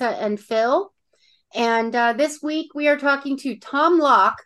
[0.00, 0.92] Lisa, and Phil.
[1.54, 4.44] And uh, this week we are talking to Tom Locke.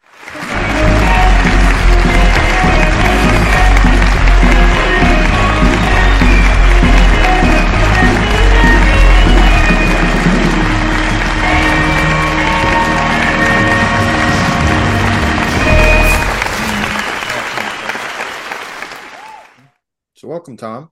[20.15, 20.91] So welcome, Tom.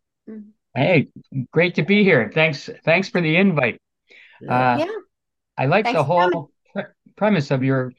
[0.75, 1.09] Hey,
[1.53, 2.31] great to be here.
[2.35, 3.81] Thanks, thanks for the invite.
[4.49, 4.87] Uh, yeah,
[5.57, 6.85] I like Thanks the whole pre-
[7.17, 7.93] premise of your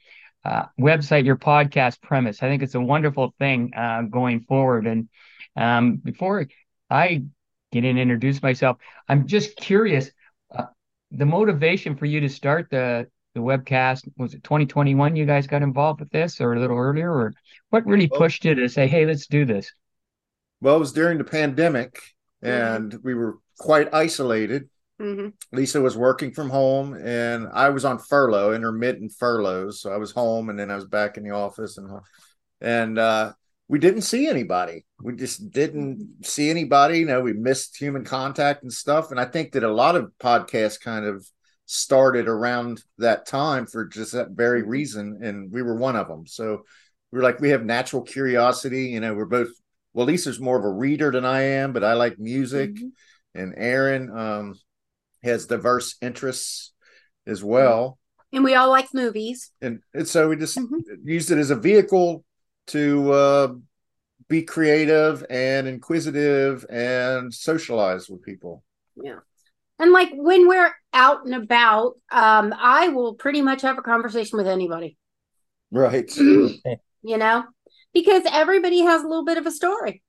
[0.44, 2.42] uh, website, your podcast premise.
[2.42, 4.86] I think it's a wonderful thing uh, going forward.
[4.86, 5.08] And
[5.56, 6.46] um, before
[6.90, 7.22] I
[7.70, 10.10] get in and introduce myself, I'm just curious.
[10.54, 10.64] Uh,
[11.10, 15.16] the motivation for you to start the the webcast was it 2021?
[15.16, 17.32] You guys got involved with this, or a little earlier, or
[17.70, 19.72] what really Well- pushed you to say, "Hey, let's do this"?
[20.60, 21.98] Well, it was during the pandemic,
[22.42, 24.68] and we were quite isolated.
[25.02, 29.82] Hmm Lisa was working from home, and I was on furlough, intermittent furloughs.
[29.82, 31.90] So I was home, and then I was back in the office, and
[32.60, 33.32] and uh,
[33.68, 34.84] we didn't see anybody.
[35.02, 37.00] We just didn't see anybody.
[37.00, 39.10] You know, we missed human contact and stuff.
[39.10, 41.26] And I think that a lot of podcasts kind of
[41.66, 46.26] started around that time for just that very reason, and we were one of them.
[46.26, 46.62] So
[47.10, 48.86] we're like, we have natural curiosity.
[48.86, 49.48] You know, we're both.
[49.94, 52.76] Well, Lisa's more of a reader than I am, but I like music,
[53.34, 54.54] and Aaron um,
[55.22, 56.72] has diverse interests
[57.26, 57.98] as well.
[58.34, 59.52] and we all like movies.
[59.60, 60.80] And, and so we just Mhm.
[61.04, 62.24] used it as a vehicle
[62.68, 63.48] to uh,
[64.28, 68.64] be creative and inquisitive and socialize with people.
[68.96, 69.18] Yeah.
[69.78, 74.38] And like when we're out and about, um, I will pretty much have a conversation
[74.38, 74.96] with anybody,
[75.70, 76.10] Right.
[76.16, 76.60] you
[77.04, 77.44] know,
[77.92, 80.02] because everybody has a little bit of a story.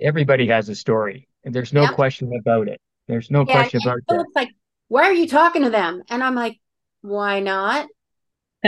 [0.00, 1.92] Everybody has a story, and there's no Yeah.
[1.92, 2.80] question about it.
[3.12, 4.14] There's no Yeah, question about that.
[4.14, 4.50] Philip's like,
[4.88, 6.02] why are you talking to them?
[6.08, 6.58] And I'm like,
[7.02, 7.88] why not?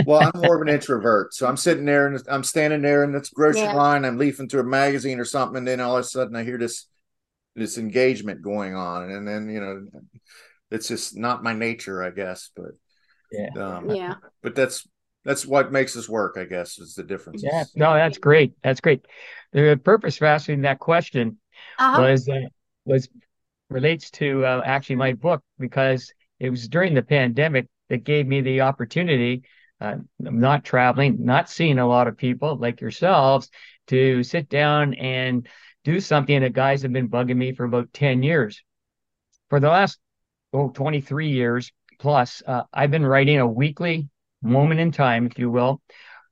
[0.05, 1.32] well, I'm more of an introvert.
[1.34, 3.75] So I'm sitting there and I'm standing there in this grocery Yeah.
[3.75, 4.05] line.
[4.05, 5.59] I'm leafing through a magazine or something.
[5.59, 6.87] And then all of a sudden I hear this,
[7.56, 9.10] this engagement going on.
[9.10, 9.87] And then, you know,
[10.71, 12.50] it's just not my nature, I guess.
[12.55, 12.72] But,
[13.32, 13.50] Yeah.
[13.61, 14.15] um, Yeah.
[14.43, 14.87] but that's,
[15.25, 17.43] that's what makes us work, I guess, is the difference.
[17.43, 18.55] Yeah, no, that's great.
[18.62, 19.06] That's great.
[19.53, 21.38] The purpose for asking that question
[21.78, 22.09] Uh-huh.
[22.09, 22.41] was uh,
[22.84, 23.09] was
[23.70, 28.41] relates to uh, actually my book because it was during the pandemic that gave me
[28.41, 29.42] the opportunity.
[29.80, 33.50] Uh, not traveling, not seeing a lot of people like yourselves,
[33.88, 35.47] to sit down and
[35.82, 38.62] do something that guys have been bugging me for about 10 years.
[39.50, 39.98] For the last
[40.52, 44.08] oh, 23 years plus, uh, I've been writing a weekly
[44.42, 45.82] moment in time, if you will,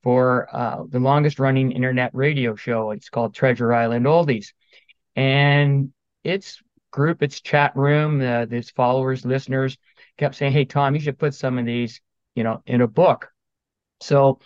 [0.03, 2.91] for uh, the longest running internet radio show.
[2.91, 4.53] It's called Treasure Island Oldies.
[5.15, 5.93] And
[6.25, 6.63] its
[6.93, 9.77] group, its chat room, uh, followers, listeners
[10.19, 12.01] kept saying, Hey, Tom, you should put some of these,
[12.37, 13.33] you know, in a book.
[14.01, 14.39] So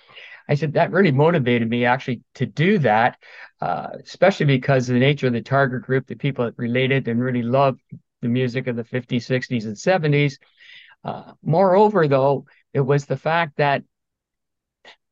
[0.48, 3.18] I said that really motivated me actually to do that,
[3.60, 7.20] uh, especially because of the nature of the target group, the people that related and
[7.20, 7.80] really loved
[8.22, 10.38] the music of the 50s, 60s, and 70s.
[11.04, 13.82] Uh, moreover, though, it was the fact that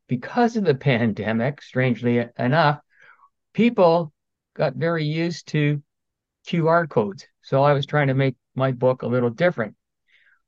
[0.06, 2.80] because of the pandemic, strangely enough,
[3.52, 4.12] people
[4.54, 5.82] got very used to
[6.46, 7.26] QR codes.
[7.42, 9.74] So I was trying to make my book a little different.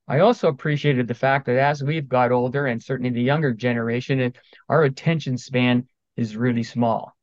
[0.08, 4.20] I also appreciated the fact that as we've got older, and certainly the younger generation,
[4.20, 4.36] it,
[4.68, 7.16] our attention span is really small.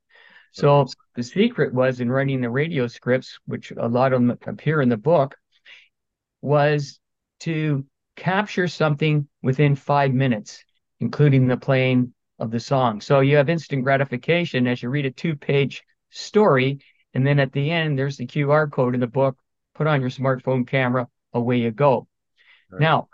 [0.51, 0.85] So
[1.15, 4.89] the secret was in writing the radio scripts, which a lot of them appear in
[4.89, 5.35] the book,
[6.41, 6.99] was
[7.39, 7.85] to
[8.15, 10.63] capture something within five minutes,
[10.99, 13.01] including the playing of the song.
[13.01, 16.79] So you have instant gratification as you read a two page story.
[17.13, 19.37] And then at the end, there's the QR code in the book.
[19.75, 22.07] Put on your smartphone camera, away you go.
[22.71, 22.81] Right.
[22.81, 23.09] Now,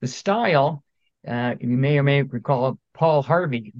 [0.00, 0.84] the style,
[1.26, 3.74] uh, you may or may recall Paul Harvey.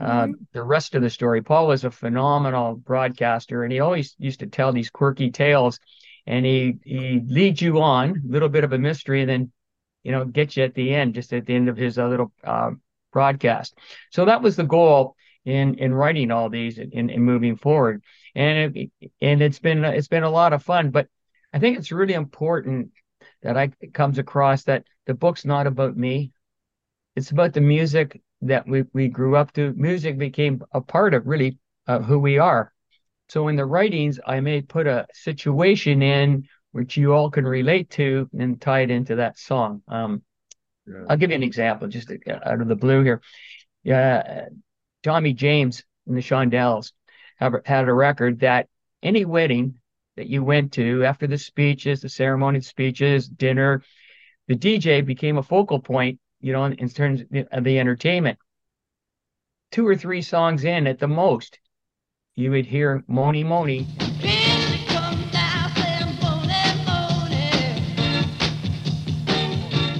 [0.00, 4.40] Uh, The rest of the story, Paul was a phenomenal broadcaster, and he always used
[4.40, 5.78] to tell these quirky tales.
[6.26, 9.52] and he he leads you on a little bit of a mystery, and then
[10.02, 12.32] you know get you at the end, just at the end of his uh, little
[12.42, 12.70] uh,
[13.12, 13.78] broadcast.
[14.10, 18.02] So that was the goal in in writing all these and, and moving forward,
[18.34, 20.90] and it, and it's been it's been a lot of fun.
[20.90, 21.08] But
[21.52, 22.90] I think it's really important
[23.42, 26.32] that I it comes across that the book's not about me.
[27.16, 29.72] It's about the music that we, we grew up to.
[29.74, 32.72] Music became a part of really uh, who we are.
[33.28, 37.88] So in the writings, I may put a situation in which you all can relate
[37.90, 39.82] to and tie it into that song.
[39.88, 40.22] Um,
[40.86, 41.04] Yeah.
[41.08, 43.22] I'll give you an example, just out of the blue here.
[43.82, 44.48] Yeah,
[45.04, 46.92] Tommy James and the Shondells
[47.36, 48.68] have had a record that
[49.02, 49.74] any wedding
[50.16, 53.82] that you went to after the speeches, the ceremonial speeches, dinner,
[54.48, 57.22] the DJ became a focal point, you know, in, in terms
[57.52, 58.38] of the entertainment.
[59.72, 61.58] Two or three songs in at the most,
[62.34, 63.86] you would hear Mony Mony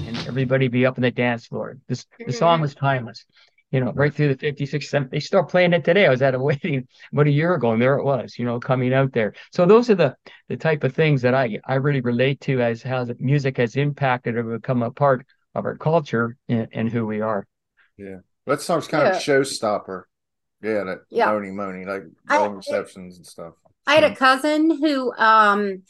[0.06, 1.76] and everybody be up on the dance floor.
[1.88, 3.26] This the song was timeless.
[3.74, 6.06] You know, right through the 50s, 60s, they still playing it today.
[6.06, 8.60] I was at a wedding about a year ago, and there it was, you know,
[8.60, 9.34] coming out there.
[9.50, 10.14] So those are the
[10.48, 13.74] the type of things that I I really relate to as how the music has
[13.74, 15.26] impacted or become a part
[15.56, 17.48] of our culture and, and who we are.
[17.96, 18.18] Yeah.
[18.46, 20.04] That song's kind of showstopper.
[20.62, 21.26] Yeah, that Yeah.
[21.32, 23.54] Mony Mony, like I- all receptions and stuff.
[23.88, 25.82] I had a cousin who um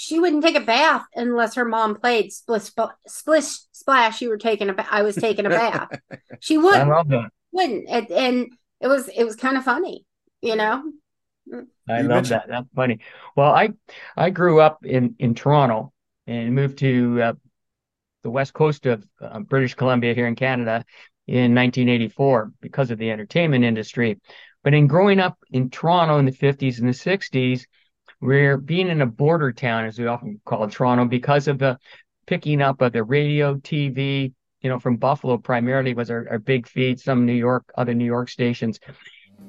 [0.00, 4.22] she wouldn't take a bath unless her mom played splish spl- splish splash.
[4.22, 5.88] You were taking a ba- I was taking a bath.
[6.40, 7.30] She wouldn't love that.
[7.50, 10.04] wouldn't and, and it was it was kind of funny,
[10.40, 10.84] you know.
[11.52, 12.48] I You love mentioned- that.
[12.48, 13.00] That's funny.
[13.36, 13.70] Well, I
[14.16, 15.92] I grew up in in Toronto
[16.28, 17.32] and moved to uh,
[18.22, 20.84] the west coast of uh, British Columbia here in Canada
[21.26, 24.20] in 1984 because of the entertainment industry.
[24.62, 27.64] But in growing up in Toronto in the 50s and the 60s,
[28.20, 31.78] we're being in a border town, as we often call Toronto, because of the
[32.26, 36.66] picking up of the radio, TV, you know, from Buffalo primarily was our, our big
[36.66, 38.80] feed, some New York, other New York stations.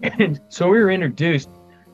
[0.04, 1.50] And so we were introduced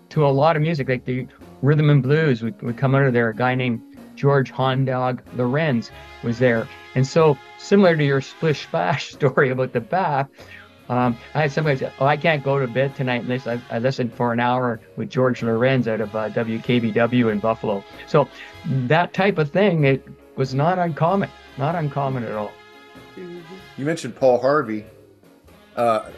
[0.09, 1.27] to a lot of music, like the
[1.61, 3.29] rhythm and blues would, would come of there.
[3.29, 3.81] A guy named
[4.15, 5.91] George Hound Dog Lorenz
[6.23, 6.67] was there.
[6.93, 10.29] And so, similar to your splish splash story about the bath,
[10.89, 13.79] um, I had somebody say, Oh, I can't go to bed tonight unless I, I
[13.79, 17.83] listened for an hour with George Lorenz out of uh, WKBW in Buffalo.
[18.07, 18.27] So,
[18.65, 22.51] that type of thing, it was not uncommon, not uncommon at all.
[23.15, 24.85] You mentioned Paul Harvey.
[25.75, 26.09] Uh,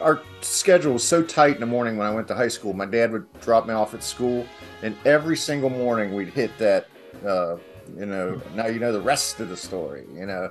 [0.00, 2.72] our schedule was so tight in the morning when I went to high school.
[2.72, 4.46] My dad would drop me off at school,
[4.82, 6.88] and every single morning we'd hit that.
[7.24, 7.56] Uh,
[7.98, 10.04] you know, now you know the rest of the story.
[10.14, 10.50] You know,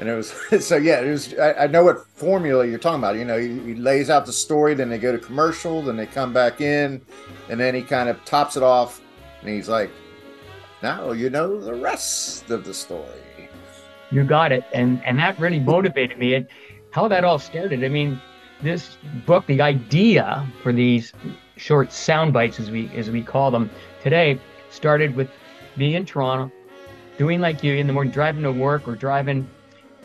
[0.00, 0.32] and it was
[0.66, 1.00] so yeah.
[1.00, 1.34] It was.
[1.34, 3.16] I, I know what formula you're talking about.
[3.16, 6.06] You know, he, he lays out the story, then they go to commercial, then they
[6.06, 7.00] come back in,
[7.48, 9.00] and then he kind of tops it off,
[9.40, 9.90] and he's like,
[10.82, 13.22] "Now you know the rest of the story."
[14.10, 14.64] You got it.
[14.72, 16.34] And and that really motivated me.
[16.34, 16.46] And
[16.96, 17.84] how that all started.
[17.84, 18.18] I mean,
[18.62, 21.12] this book, the idea for these
[21.56, 23.70] short sound bites as we as we call them
[24.02, 24.40] today,
[24.70, 25.28] started with
[25.76, 26.50] me in Toronto,
[27.18, 29.48] doing like you in the morning, driving to work or driving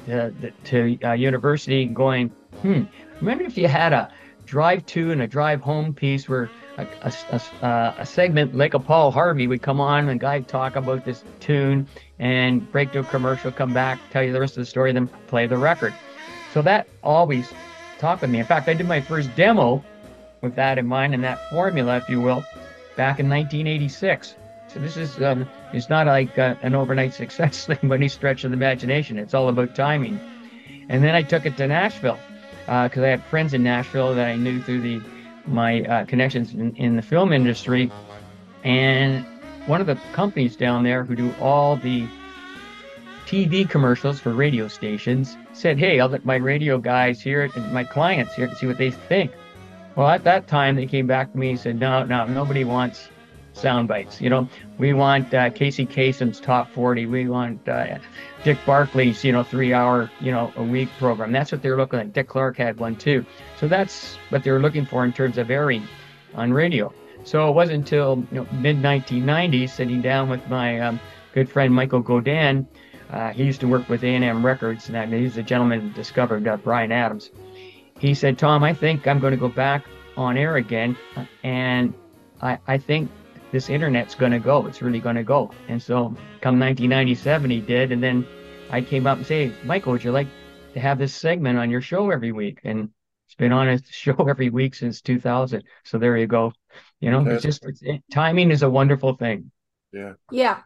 [0.05, 0.33] to,
[0.65, 2.29] to uh, university, going,
[2.61, 2.83] hmm,
[3.19, 4.11] remember if you had a
[4.45, 8.73] drive to and a drive home piece where a, a, a, uh, a segment like
[8.73, 11.87] a Paul Harvey would come on and guy talk about this tune
[12.19, 15.07] and break to a commercial, come back, tell you the rest of the story, then
[15.27, 15.93] play the record.
[16.53, 17.51] So that always
[17.97, 18.39] talked with me.
[18.39, 19.83] In fact, I did my first demo
[20.41, 22.43] with that in mind and that formula, if you will,
[22.95, 24.35] back in 1986.
[24.73, 28.43] So this is um, it's not like uh, an overnight success thing by any stretch
[28.43, 29.17] of the imagination.
[29.17, 30.19] It's all about timing.
[30.89, 32.19] And then I took it to Nashville
[32.65, 35.01] because I had friends in Nashville that I knew through the
[35.47, 37.91] my uh, connections in, in the film industry,
[38.63, 39.25] and
[39.65, 42.07] one of the companies down there who do all the
[43.25, 47.73] TV commercials for radio stations said, Hey, I'll let my radio guys hear it and
[47.73, 49.31] my clients hear it and see what they think.
[49.95, 53.09] Well, at that time, they came back to me and said, No, no, nobody wants
[53.53, 54.21] sound bites.
[54.21, 57.05] You know, we want uh, Casey Kasem's top 40.
[57.05, 57.97] We want uh,
[58.43, 61.31] Dick Bartley's, you know, three hour, you know, a week program.
[61.31, 62.13] That's what they're looking at.
[62.13, 63.25] Dick Clark had one too.
[63.59, 65.87] So that's what they were looking for in terms of airing
[66.35, 66.93] on radio.
[67.23, 70.99] So it wasn't until you know, mid 1990s, sitting down with my um,
[71.33, 72.67] good friend Michael Godin.
[73.11, 75.89] Uh, he used to work with A&M Records, and I mean, he's the gentleman who
[75.89, 77.29] discovered uh, Bryan Adams.
[77.99, 80.95] He said, "Tom, I think I'm going to go back on air again,
[81.43, 81.93] and
[82.41, 83.11] I, I think
[83.51, 84.65] this internet's going to go.
[84.67, 86.05] It's really going to go." And so,
[86.41, 88.25] come 1997, he did, and then
[88.69, 90.27] I came up and say, "Michael, would you like
[90.73, 92.89] to have this segment on your show every week?" And
[93.27, 95.63] It's been on a show every week since 2000.
[95.83, 96.53] So there you go.
[96.99, 99.51] You know, it's just it's, it, timing is a wonderful thing.
[99.91, 100.13] Yeah.
[100.31, 100.59] Yeah.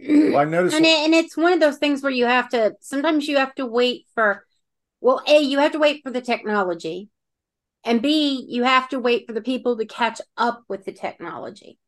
[0.00, 0.76] Well, I noticed.
[0.76, 3.54] and it, and it's one of those things where you have to sometimes you have
[3.56, 4.46] to wait for
[5.00, 7.10] well a you have to wait for the technology
[7.84, 11.78] and b you have to wait for the people to catch up with the technology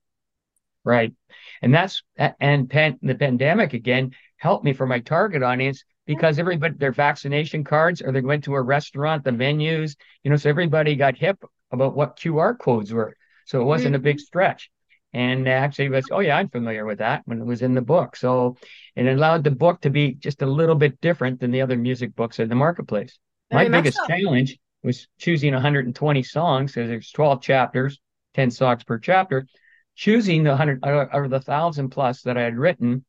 [0.85, 1.13] Right.
[1.61, 6.41] And that's and pan, the pandemic again helped me for my target audience because mm-hmm.
[6.41, 10.51] everybody their vaccination cards or they went to a restaurant, the menus, you know, so
[10.51, 11.39] everybody got hip
[11.71, 13.17] about what QR codes were.
[13.47, 14.05] So it wasn't a mm-hmm.
[14.05, 14.71] big stretch.
[15.15, 17.83] And actually it was, oh yeah, I'm familiar with that when it was in the
[17.83, 18.17] book.
[18.17, 18.57] So
[18.97, 22.17] it allowed the book to be just a little bit different than the other music
[22.17, 23.19] books in the marketplace.
[23.53, 24.07] My biggest so.
[24.07, 28.01] challenge was choosing 120 songs because there's 12 chapters,
[28.35, 29.47] 10 songs per chapter,
[29.95, 33.05] choosing the 100 out of the thousand plus that I had written.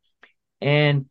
[0.61, 1.05] And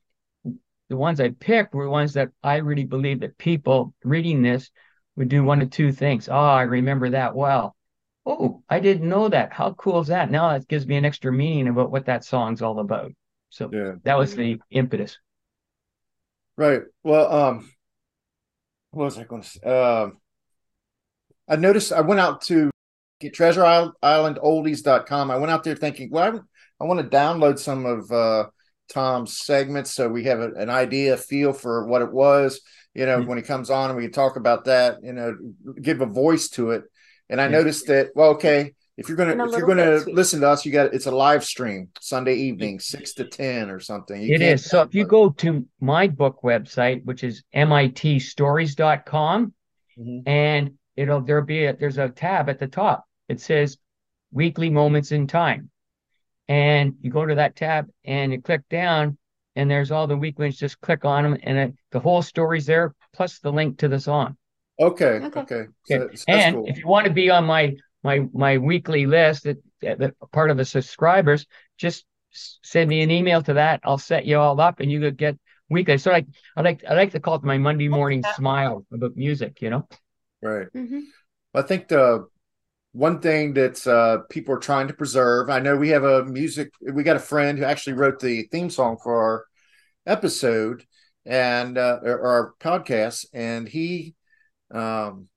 [0.89, 4.71] the ones I picked were ones that I really believe that people reading this
[5.17, 6.29] would do one of two things.
[6.29, 7.77] Oh, I remember that well.
[8.25, 9.53] Oh, I didn't know that.
[9.53, 10.31] How cool is that?
[10.31, 13.13] Now that gives me an extra meaning about what that song's all about.
[13.51, 13.93] So Yeah.
[14.05, 15.19] that was the impetus.
[16.57, 16.83] Right.
[17.03, 17.73] Well, um,
[18.91, 19.61] what was I going to say?
[19.61, 20.19] Um,
[21.49, 22.71] I noticed I went out to
[23.23, 25.31] get Treasure Isle- Island Oldies.com.
[25.31, 26.45] I went out there thinking, well,
[26.81, 28.47] I, I want to download some of uh,
[28.93, 32.61] Tom's segments so we have a, an idea, feel for what it was.
[32.95, 33.27] You know, Mhm.
[33.27, 35.35] when he comes on and we can talk about that, you know,
[35.81, 36.83] give a voice to it.
[37.31, 37.51] And I Yeah.
[37.53, 40.93] noticed that, well, okay, if you're gonna if you're gonna listen to us, you got
[40.93, 44.21] it's a live stream Sunday evening, six to ten or something.
[44.21, 44.61] You It.
[44.61, 49.55] So if you go to my book website, which is mitstories.com,
[49.99, 50.23] Mhm.
[50.27, 53.05] and it'll there'll be a there's a tab at the top.
[53.29, 53.79] It says
[54.31, 55.71] weekly moments in time.
[56.49, 59.19] And you go to that tab and you click down,
[59.57, 60.59] and there's all the weekly ones.
[60.59, 64.01] Just click on them, and it, the whole story's there, plus the link to the
[64.01, 64.37] song.
[64.79, 65.41] Okay, Okay.
[65.41, 65.67] okay.
[65.85, 66.17] So Okay.
[66.27, 66.67] that's and cool.
[66.69, 70.57] if you want to be on my my my weekly list that that part of
[70.57, 72.05] the subscribers, just
[72.63, 73.81] send me an email to that.
[73.85, 75.39] I'll set you all up, and you could get
[75.69, 75.99] weekly.
[75.99, 76.27] So like
[76.57, 79.63] I like I like to call it my Monday morning smile about music.
[79.63, 79.89] You know.
[80.41, 80.69] Right.
[80.75, 81.03] Mhm.
[81.55, 82.29] I think the
[82.93, 85.49] one thing that uh, people are trying to preserve.
[85.49, 86.73] I know we have a music.
[86.81, 89.47] We got a friend who actually wrote the theme song for our
[90.07, 90.85] episode
[91.25, 94.15] and uh, or our podcast, and he
[94.71, 95.29] um,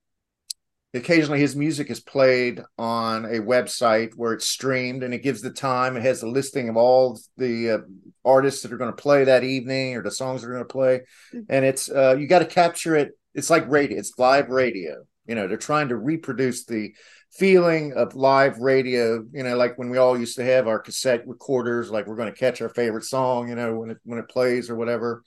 [0.94, 5.52] occasionally his music is played on a website where it's streamed and it gives the
[5.52, 5.96] time.
[5.96, 7.78] It has a listing of all the uh,
[8.26, 11.02] artists that are going to play that evening or the songs they're going to play,
[11.48, 13.12] and it's uh, you got to capture it.
[13.34, 13.98] It's like radio.
[13.98, 15.06] It's live radio.
[15.26, 16.94] You know, they're trying to reproduce the
[17.36, 19.24] feeling of live radio.
[19.32, 22.34] You know, like when we all used to have our cassette recorders, like we're going
[22.34, 23.50] to catch our favorite song.
[23.50, 25.24] You know, when it when it plays or whatever.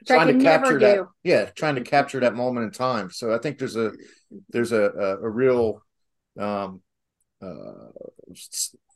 [0.00, 0.94] Which I can never that.
[0.96, 1.08] do.
[1.22, 3.10] Yeah, trying to capture that moment in time.
[3.10, 3.92] So I think there's a
[4.50, 5.82] there's a a, a real
[6.38, 6.80] um
[7.40, 7.90] uh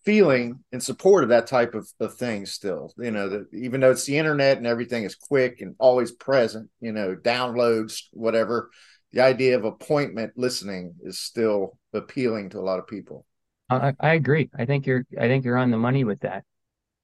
[0.05, 3.91] feeling in support of that type of, of thing still you know that even though
[3.91, 8.71] it's the internet and everything is quick and always present you know downloads whatever
[9.13, 13.27] the idea of appointment listening is still appealing to a lot of people
[13.71, 14.49] I, I agree.
[14.57, 16.45] I think you're I think you're on the money with that.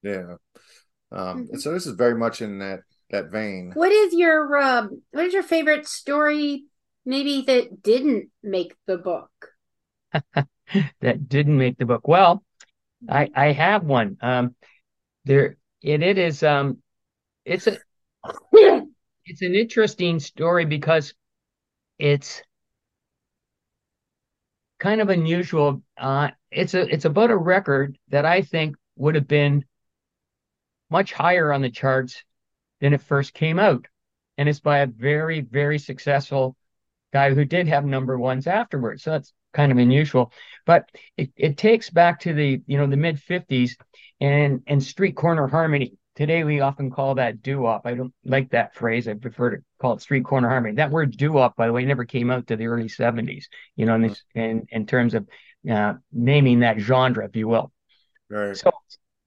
[0.02, 0.37] yeah
[1.12, 1.50] um Mhm.
[1.52, 2.80] and so this is very much in that
[3.11, 6.64] that vein what is your um what is your favorite story
[7.04, 9.30] maybe that didn't make the book
[11.00, 12.06] that didn't make the book.
[12.08, 12.44] Well,
[13.08, 14.16] I I have one.
[14.20, 14.54] Um,
[15.25, 16.42] there it it is.
[16.42, 16.78] Um,
[17.44, 17.78] it's a
[18.52, 21.14] it's an interesting story because
[21.98, 22.42] it's
[24.78, 25.82] kind of unusual.
[25.96, 29.64] Uh, it's a it's about a record that I think would have been
[30.90, 32.22] much higher on the charts
[32.80, 33.86] than it first came out,
[34.38, 36.56] and it's by a very very successful
[37.12, 39.02] guy who did have number ones afterwards.
[39.02, 40.32] So that's kind of unusual.
[40.66, 43.76] But it, it takes back to the you know the mid 50s
[44.20, 45.96] and and street corner harmony.
[46.14, 47.83] Today we often call that doo-wop.
[47.87, 49.09] I don't like that phrase.
[49.09, 50.76] I prefer to call it street corner harmony.
[50.76, 53.97] That word doo-wop, by the way, never came out to the early 70s, you know,
[53.97, 55.28] in this in, in terms of
[55.68, 57.73] uh, naming that genre, if you will.
[58.30, 58.71] right So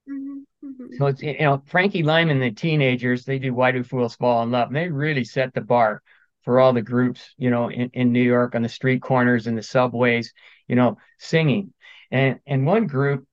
[0.08, 0.98] Mhm, mhm.
[0.98, 4.52] so it's you know Frankie Lymon, the teenagers, they do Why Do Fools Fall in
[4.52, 6.02] Love, and they really set the bar
[6.44, 9.58] for all the groups, you know, in, in New York on the street corners and
[9.58, 10.34] the subways,
[10.68, 11.74] you know, singing.
[12.12, 13.28] And and one group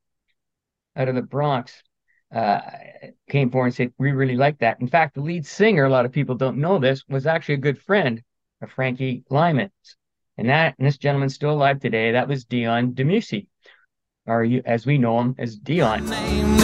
[0.97, 1.83] out of the Bronx
[2.35, 2.61] uh,
[3.29, 6.05] came forward and said, "We really like that." In fact, the lead singer, a lot
[6.05, 8.23] of people don't know this, was actually a good friend
[8.61, 9.97] of Frankie Lymon's,
[10.37, 12.13] and that and this gentleman's still alive today.
[12.13, 13.47] That was Dion DiMucci,
[14.27, 16.09] or you, as we know him as Dion.
[16.11, 16.57] name,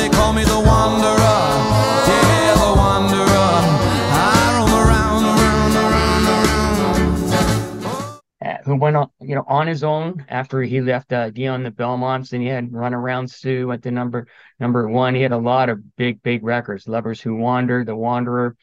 [8.71, 12.33] who went on, you know, on his own after he left uh, Dion the Belmonts,
[12.33, 14.29] and he had Run Around Sue at the number
[14.61, 15.17] number one.
[15.17, 18.57] He had a lot of big, big records, Lovers Who Wander, The Wanderer,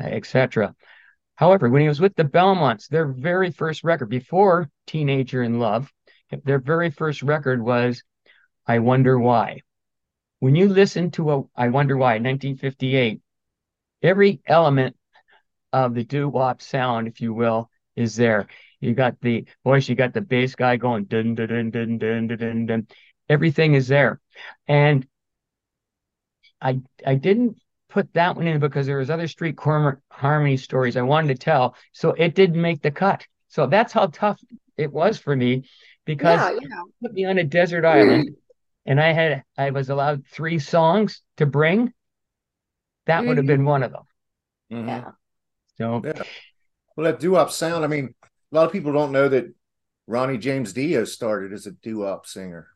[0.00, 0.74] uh, etc.
[1.34, 5.92] However, when he was with the Belmonts, their very first record before Teenager in Love,
[6.44, 8.02] their very first record was
[8.66, 9.60] I Wonder Why.
[10.38, 13.20] When you listen to a I Wonder Why, 1958,
[14.02, 14.96] every element
[15.70, 18.46] of the doo-wop sound, if you will, is there.
[18.80, 22.26] You got the voice, you got the bass guy going dun dun dun dun dun
[22.26, 22.66] dun dun.
[22.66, 22.86] dun.
[23.28, 24.20] Everything is there,
[24.66, 25.06] and
[26.60, 27.58] I I didn't
[27.88, 31.34] put that one in because there was other street corner harmony stories I wanted to
[31.44, 33.26] tell, so it didn't make the cut.
[33.48, 34.40] So that's how tough
[34.76, 35.64] it was for me
[36.04, 36.82] because Yeah, yeah.
[37.02, 38.36] put me on a desert island
[38.86, 41.92] and I had I was allowed three songs to bring.
[43.06, 43.48] That would have Mhm.
[43.48, 44.02] been one of them.
[44.70, 44.88] Mhm.
[44.88, 45.12] Yeah.
[45.78, 46.22] So Yeah.
[46.96, 48.14] Well, that doo-wop sound, I mean,
[48.52, 49.52] a lot of people don't know that
[50.06, 52.68] Ronnie James Dio started as a doo-wop singer.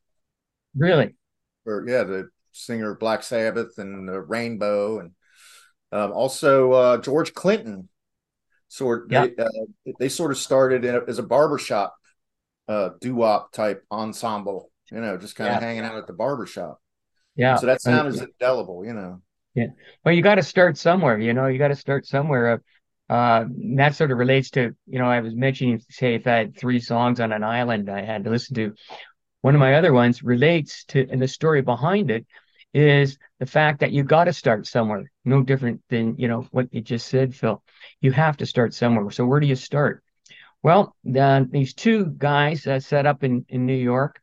[0.76, 1.14] really,
[1.66, 5.10] Or yeah, the singer of Black Sabbath and the Rainbow and
[5.92, 7.88] um, also uh, George Clinton
[8.68, 9.26] sort Yeah.
[9.36, 11.94] they, uh, they sort of started in a, as a barbershop
[12.66, 16.80] uh doo-wop type ensemble, you know, just kind of hanging out at the barbershop.
[17.36, 17.56] yeah.
[17.56, 19.20] So that sound is indelible, you know.
[19.54, 19.66] Yeah.
[20.04, 22.62] Well, you got to start somewhere, you know, you got to start somewhere.
[23.08, 23.44] Uh,
[23.76, 26.80] that sort of relates to, you know, I was mentioning, say, if I had three
[26.80, 28.74] songs on an island I had to listen to,
[29.42, 32.26] one of my other ones relates to, and the story behind it
[32.72, 35.10] is the fact that you got to start somewhere.
[35.24, 37.62] No different than, you know, what you just said, Phil.
[38.00, 39.10] You have to start somewhere.
[39.10, 40.02] So where do you start?
[40.62, 44.18] Well, the, these two guys uh, set up in, in New York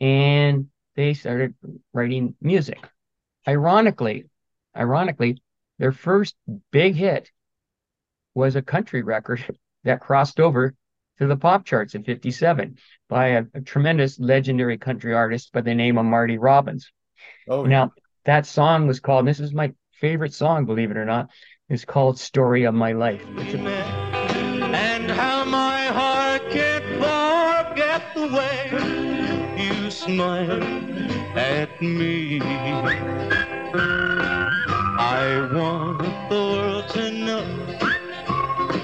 [0.00, 1.54] and they started
[1.92, 2.82] writing music.
[3.46, 4.24] Ironically,
[4.76, 5.42] ironically,
[5.78, 6.34] their first
[6.70, 7.30] big hit
[8.34, 9.44] was a country record
[9.84, 10.74] that crossed over
[11.18, 12.76] to the pop charts in 57
[13.08, 16.90] by a, a tremendous legendary country artist by the name of Marty Robbins.
[17.48, 17.92] Oh, Now,
[18.24, 21.30] that song was called, this is my favorite song, believe it or not,
[21.68, 23.24] it's called Story of My Life.
[23.26, 28.70] And how my heart can't forget the way
[29.62, 30.62] you smile
[31.36, 32.40] at me.
[34.98, 35.98] I want
[36.30, 37.11] the world to know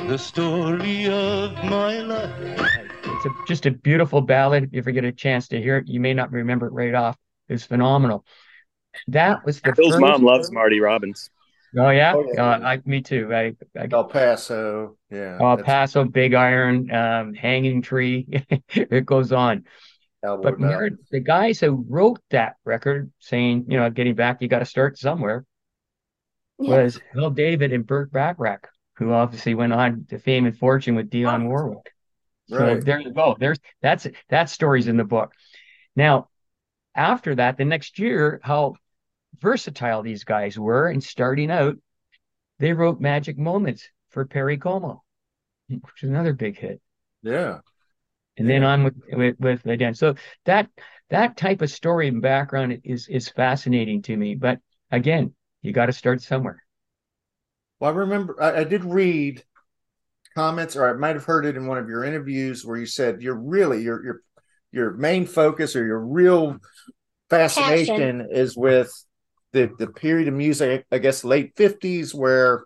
[0.09, 2.31] the story of my life.
[3.05, 4.64] It's a, just a beautiful ballad.
[4.64, 6.94] If you ever get a chance to hear it, you may not remember it right
[6.94, 7.16] off.
[7.49, 8.25] It's phenomenal.
[9.09, 10.01] That was the Phil's first.
[10.01, 11.31] mom loves Marty Robbins.
[11.77, 12.42] Oh yeah, Oh, yeah.
[12.42, 13.29] Uh, I, me too.
[13.33, 15.37] I, I El Paso, yeah.
[15.40, 18.27] El that's Paso, Big Iron, um, Hanging Tree.
[18.71, 19.64] it goes on.
[20.25, 20.92] Cowboy But Ballad.
[20.92, 24.64] Mar- the guys who wrote that record, saying, you know, getting back, you got to
[24.64, 25.44] start somewhere,
[26.59, 26.83] Yeah.
[26.85, 31.08] was Bill David and Burt Bacharach, who obviously went on to fame and fortune with
[31.08, 31.46] Dionne.
[31.46, 31.92] Warwick.
[32.48, 33.37] So there you go.
[33.38, 35.32] There's that's that story's in the book.
[35.94, 36.28] Now,
[36.94, 38.74] after that, the next year, how
[39.38, 41.76] versatile these guys were, and starting out,
[42.58, 45.04] they wrote Magic Moments for Perry Como,
[45.68, 46.80] which is another big hit.
[47.22, 47.58] Yeah.
[48.37, 49.98] And then on with with with the dance.
[49.98, 50.70] So that
[51.11, 54.34] that type of story and background is is fascinating to me.
[54.34, 54.58] But
[54.90, 56.62] again, you got to start somewhere.
[57.81, 59.45] Well, I remember I, I did read
[60.35, 63.23] comments, or I might have heard it in one of your interviews where you said
[63.23, 64.23] you're really your your
[64.73, 66.59] your main focus or your real
[67.31, 68.93] fascination is with
[69.53, 72.64] the the period of music, I guess late fifties, where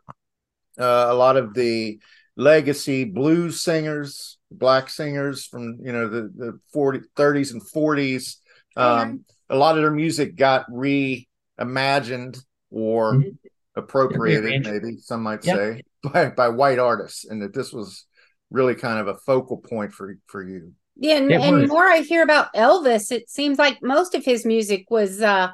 [0.79, 2.01] uh, a lot of the
[2.37, 8.41] legacy blues singers, black singers from you know the the 40, 30s and 40s,
[8.77, 12.39] um, a lot of their music got reimagined
[12.71, 13.39] or Mhm.
[13.77, 15.55] Appropriated, maybe some might Yeah.
[15.57, 15.83] say,
[16.13, 18.07] by by white artists, and that this was
[18.51, 20.73] really kind of a focal point for for you.
[20.97, 24.91] Yeah, and, and more I hear about Elvis, it seems like most of his music
[24.91, 25.53] was uh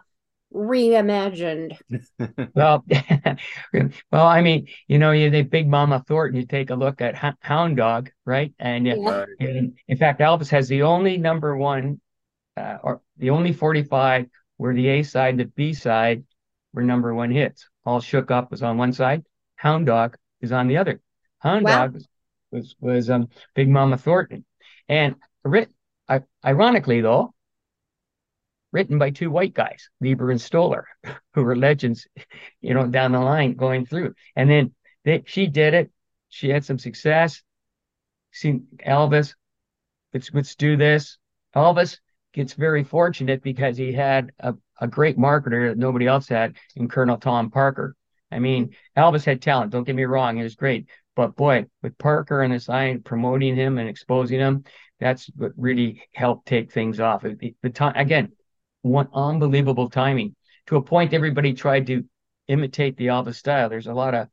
[0.52, 1.76] reimagined.
[2.54, 2.84] Well,
[4.12, 6.40] well, I mean, you know, you the Big Mama Thornton.
[6.40, 8.52] You take a look at H- Hound Dog, right?
[8.58, 9.24] And, uh, Yeah.
[9.40, 12.00] and in fact, Elvis has the only number one,
[12.56, 14.26] uh, or the only forty-five
[14.56, 16.24] where the A side and the B side
[16.72, 17.68] were number one hits.
[17.88, 19.24] All Shook Up was on one side.
[19.56, 21.00] Hound Dog is on the other.
[21.38, 21.86] Hound Wow.
[21.86, 22.08] Dog was
[22.50, 24.44] was, was um Big Mama Thornton,
[24.90, 25.72] and writ-
[26.06, 27.32] I, ironically though,
[28.72, 30.86] written by two white guys, Leiber and Stoller,
[31.32, 32.06] who were legends,
[32.60, 34.14] you know, down the line going through.
[34.36, 34.74] And then
[35.06, 35.90] they, she did it.
[36.28, 37.42] She had some success.
[38.32, 39.34] Seen Elvis,
[40.12, 41.16] let's let's do this.
[41.56, 42.00] Elvis
[42.34, 46.88] gets very fortunate because he had a, a great marketer that nobody else had in
[46.88, 47.96] Colonel Tom Parker.
[48.30, 50.88] I mean, Elvis had talent, don't get me wrong, he was great.
[51.16, 54.64] But boy, with Parker on his side promoting him and exposing him,
[55.00, 57.22] that's what really helped take things off.
[57.22, 58.32] The, the time again,
[58.82, 60.36] one unbelievable timing
[60.66, 62.04] to a point everybody tried to
[62.46, 63.68] imitate the Elvis style.
[63.68, 64.28] There's a lot of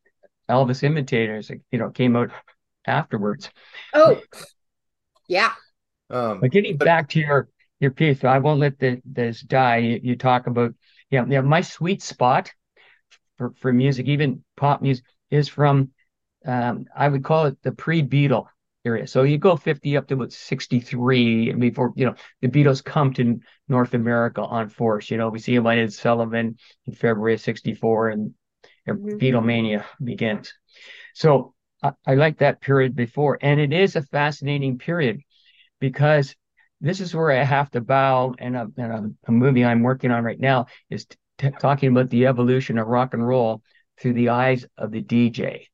[0.50, 2.32] Elvis imitators that you know came out
[2.86, 3.50] afterwards.
[3.94, 4.22] Oh,
[5.28, 5.54] yeah.
[6.10, 7.50] Um, But getting But- back to your
[7.80, 9.78] your piece, I won't let the, this die.
[9.78, 10.74] You, you talk about
[11.10, 11.42] yeah, yeah.
[11.42, 12.52] My sweet spot
[13.38, 15.92] for for music, even pop music, is from
[16.46, 18.48] um, I would call it the pre-Beatle
[18.86, 19.08] area.
[19.08, 23.14] So you go 50 up to about 63 and before, you know, the Beatles come
[23.16, 25.12] to North America on force.
[25.12, 28.34] You know, we see them on Ed Sullivan in February of 64 and
[28.88, 29.18] Mhm.
[29.20, 30.54] Beatlemania begins.
[31.14, 33.38] So I, I like that period before.
[33.42, 35.22] And it is a fascinating period
[35.80, 36.36] because
[36.86, 38.36] this is where I have to bow.
[38.38, 42.28] And a, a, a movie I'm working on right now is t- talking about the
[42.28, 43.64] evolution of rock and roll
[44.00, 45.68] through the eyes of the DJ.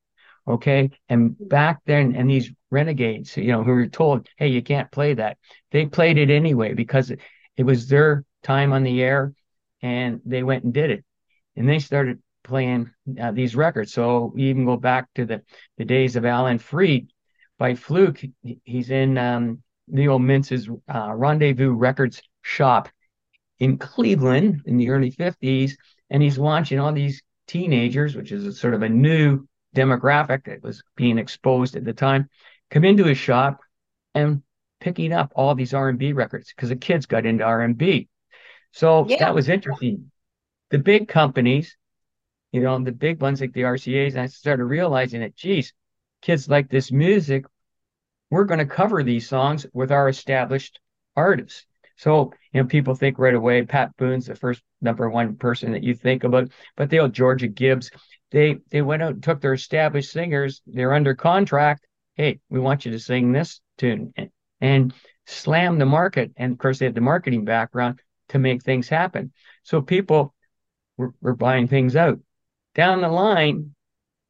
[0.47, 0.89] Okay.
[1.10, 5.13] And back then, and these renegades, you know, who were told, hey, you can't play
[5.15, 5.38] that,
[5.71, 7.19] they played it anyway because it,
[7.58, 9.34] it was their time on the air
[9.82, 11.04] and they went and did it.
[11.58, 12.89] And they started playing
[13.21, 13.93] uh, these records.
[13.93, 15.41] So we even go back to the,
[15.78, 17.12] the days of Alan Freed
[17.60, 18.21] by fluke.
[18.63, 22.89] He's in um, Neil Mintz's uh, Rendezvous Records shop
[23.60, 25.77] in Cleveland in the early 50s.
[26.10, 30.63] And he's watching all these teenagers, which is a sort of a new demographic that
[30.63, 32.30] was being exposed at the time,
[32.69, 33.60] come into his shop
[34.15, 34.41] and
[34.80, 38.10] picking up all these R&B records because the kids got into R&B.
[38.71, 39.19] So Yeah.
[39.19, 40.12] that was interesting.
[40.69, 41.77] The big companies,
[42.51, 45.73] you know, the big ones like the RCAs, I started realizing that, geez,
[46.21, 47.45] kids like this music.
[48.32, 50.80] We're going to cover these songs with our established
[51.15, 51.65] artists.
[51.98, 55.84] So, you know, people think right away Pat Boone's the first number one person that
[55.84, 57.91] you think about, but they old Georgia Gibbs.
[58.32, 60.63] They they went out and took their established singers.
[60.65, 61.86] They're under contract.
[62.15, 64.94] Hey, we want you to sing this tune and, and
[65.28, 66.32] slam the market.
[66.38, 69.32] And of course, they had the marketing background to make things happen.
[69.63, 70.34] So people
[70.98, 72.20] were, were buying things out.
[72.74, 73.76] Down the line,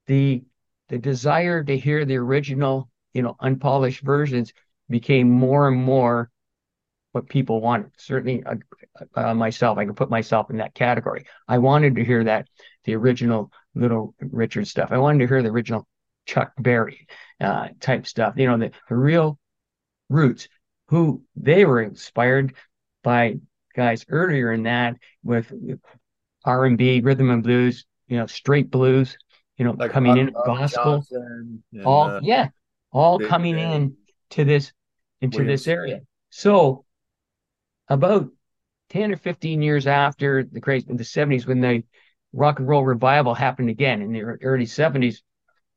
[0.07, 0.43] the
[0.89, 4.53] the desire to hear the original, you know, unpolished versions
[4.89, 6.29] became more and more
[7.11, 7.91] what people wanted.
[7.97, 8.55] Certainly, uh,
[9.15, 11.25] uh, myself, I can put myself in that category.
[11.47, 12.47] I wanted to hear that
[12.85, 14.89] the original Little Richard stuff.
[14.91, 15.87] I wanted to hear the original
[16.25, 17.07] Chuck Berry
[17.39, 18.35] uh, type stuff.
[18.37, 19.39] You know, the, the real
[20.09, 20.47] roots.
[20.87, 22.53] Who they were inspired
[23.01, 23.37] by
[23.73, 25.53] guys earlier in that with
[26.43, 27.85] R and B, rhythm and blues.
[28.07, 29.17] You know, straight blues.
[29.57, 32.49] You know, like coming in Robert gospel Johnson and, all uh, yeah
[32.91, 33.95] all Big coming in
[34.31, 34.71] to this
[35.21, 35.63] into Williams.
[35.65, 36.85] this area so
[37.87, 38.29] about
[38.89, 41.83] 10 or 15 years after the crazy in the 70s when the
[42.33, 45.21] rock and roll revival happened again in the early 70s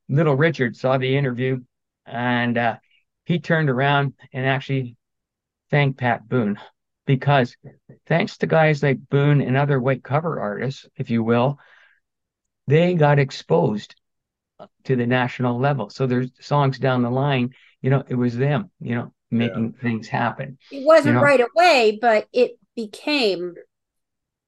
[0.09, 1.59] little richard saw the interview
[2.05, 2.75] and uh,
[3.25, 4.95] he turned around and actually
[5.71, 6.59] thanked pat boone
[7.05, 7.55] because
[8.07, 11.57] thanks to guys like boone and other white cover artists if you will
[12.67, 13.95] they got exposed
[14.85, 15.89] to the national level.
[15.89, 20.07] So there's songs down the line, you know, it was them, you know, making things
[20.07, 20.57] happen.
[20.71, 21.21] It wasn't You know?
[21.21, 23.55] right away, but it became,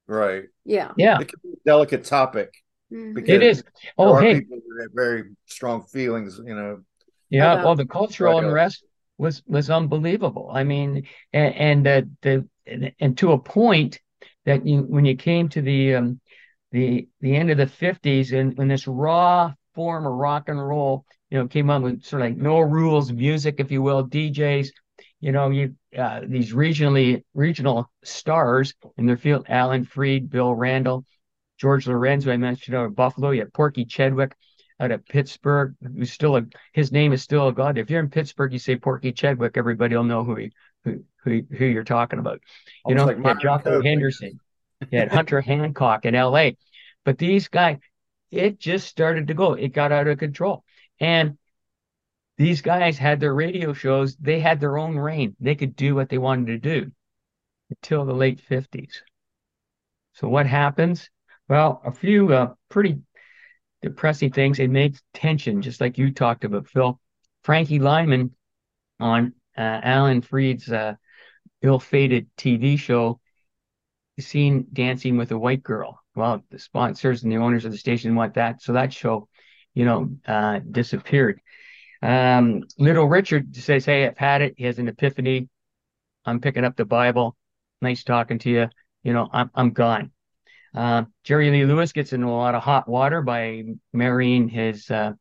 [0.08, 0.43] right.
[0.65, 0.91] yeah.
[0.98, 2.54] Yeah, It can be a delicate topic.
[2.91, 3.15] Mhm.
[3.15, 3.63] because it is.
[3.63, 6.84] There Oh, hey, people that have very strong feelings, you know.
[7.30, 7.54] yeah.
[7.54, 8.50] about- Well, the cultural Right on.
[8.50, 8.84] unrest
[9.17, 10.50] was was unbelievable.
[10.54, 14.00] I mean, and, and the the and, and to a point
[14.46, 16.22] that you when you came to the um
[16.72, 21.06] the the end of the 50s and when this raw form of rock and roll
[21.30, 24.70] you know came on with sort of like no rules music if you will djs
[25.20, 31.06] you know you uh, these regionally regional stars in their field alan freed bill randle
[31.60, 34.34] george lorenzo i mentioned out of buffalo you had porky chedwick
[34.80, 36.42] out of pittsburgh who's still a
[36.74, 39.96] his name is still a god if you're in pittsburgh you say porky chedwick everybody
[39.96, 40.52] will know who he,
[40.84, 42.42] who, who who you're talking about
[42.88, 44.40] you know, like Jocko Henderson,
[44.90, 46.52] you had Hunter Hancock in LA.
[47.04, 47.78] But these guys,
[48.32, 49.54] it just started to go.
[49.54, 50.63] It got out of control.
[51.00, 51.38] And
[52.38, 54.16] these guys had their radio shows.
[54.18, 55.36] They had their own reign.
[55.40, 56.92] They could do what they wanted to do
[57.70, 58.94] until the late 50s.
[60.13, 61.10] So what happens?
[61.48, 63.00] Well, a few uh, pretty
[63.82, 64.60] depressing things.
[64.60, 67.00] It makes tension, just like you talked about, Phil.
[67.44, 68.36] Frankie Lymon
[69.00, 70.96] on uh, Alan Freed's uh,
[71.62, 73.20] ill-fated TV show
[74.20, 76.00] seen dancing with a white girl.
[76.17, 79.27] Well, the sponsors and the owners of the station want that, so that show,
[79.75, 81.39] you know, uh, disappeared.
[82.01, 85.47] Um, Little Richard says, "Hey, I've had it." He has an epiphany.
[86.25, 87.38] I'm picking up the Bible.
[87.82, 88.69] Nice talking to you.
[89.03, 90.12] You know, I'm I'm gone.
[90.73, 95.13] Uh, Jerry Lee Lewis gets into a lot of hot water by marrying his uh,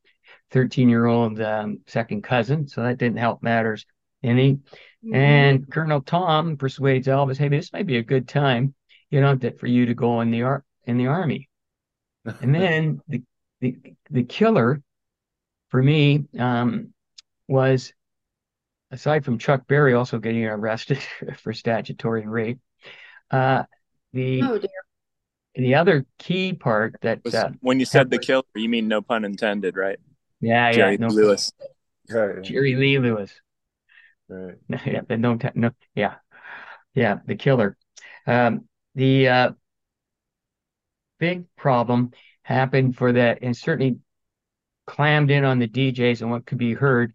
[0.51, 3.87] 13 year old um, second cousin, so that didn't help matters
[4.23, 4.61] any.
[5.13, 8.75] And Colonel Tom persuades Elvis, "Hey, this might be a good time,
[9.11, 11.49] you know, that for you to go in the ar- in the army."
[12.41, 13.23] And then the
[13.61, 13.77] the
[14.11, 14.83] the killer
[15.69, 16.93] for me um,
[17.49, 17.93] was
[18.91, 20.99] aside from Chuck Berry also getting arrested
[21.39, 22.59] for statutory rape.
[23.31, 23.65] Uh,
[24.13, 24.71] the Oh dear.
[25.55, 29.03] the other key part that Was- uh, when you said the killer, you mean no
[29.03, 29.99] pun intended, right?
[30.41, 31.53] yeah yeah Jerry no Lewis.
[32.11, 33.33] Right, Jerry Lee Lewis
[34.29, 34.55] right.
[34.87, 36.17] yeah no no yeah
[36.95, 37.77] yeah the killer
[38.27, 39.51] um the uh
[41.19, 43.99] big problem happened for that and certainly
[44.87, 47.13] clammed in on the DJs and what could be heard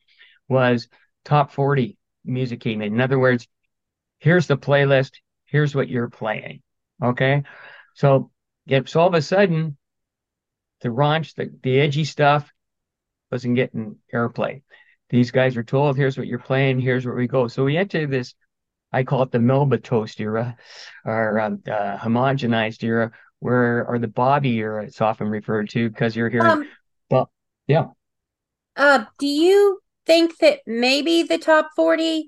[0.48, 0.88] was
[1.24, 2.94] top 40 music came in.
[2.94, 3.48] In other words,
[4.20, 5.12] here's the playlist,
[5.46, 6.62] here's what you're playing.
[7.02, 7.44] Okay.
[7.96, 8.32] So
[8.86, 9.78] so all of a sudden
[10.82, 12.52] the raunch, the, the edgy stuff
[13.32, 14.64] wasn't getting airplay.
[15.10, 17.48] These guys are told, here's what you're playing, here's where we go.
[17.48, 18.34] So we enter this,
[18.92, 20.58] I call it the Melba Toast era,
[21.06, 23.12] or um, uh, homogenized era,
[23.42, 26.46] where or the Bobby era it's often referred to because you're here.
[26.46, 26.68] Um,
[27.10, 27.30] well,
[27.68, 27.88] yeah.
[28.78, 32.28] Uh, do you think that maybe the top 40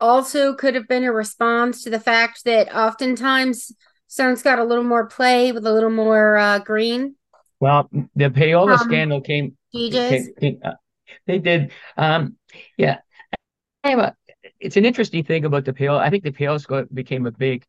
[0.00, 3.72] also could have been a response to the fact that oftentimes
[4.06, 7.14] songs got a little more play with a little more uh, green
[7.60, 10.10] Well, the payola Um, scandal came, DJs?
[10.10, 10.72] came- came- uh,
[11.26, 11.72] they did.
[11.96, 12.36] Um,
[12.76, 12.98] yeah.
[13.84, 14.16] I have a,
[14.60, 16.00] it's an interesting thing about the payola.
[16.00, 17.64] I think the payola became a big,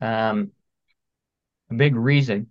[0.00, 0.50] um,
[1.74, 2.48] big reason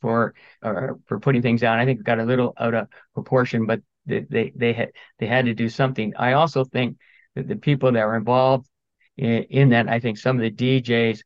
[0.00, 1.78] for uh, for putting things down.
[1.78, 5.46] I think got a little out of proportion, but they they they had they had
[5.46, 6.14] to do something.
[6.16, 6.98] I also think
[7.34, 8.68] that the people that were involved
[9.16, 11.20] in, in that, I think some of the DJs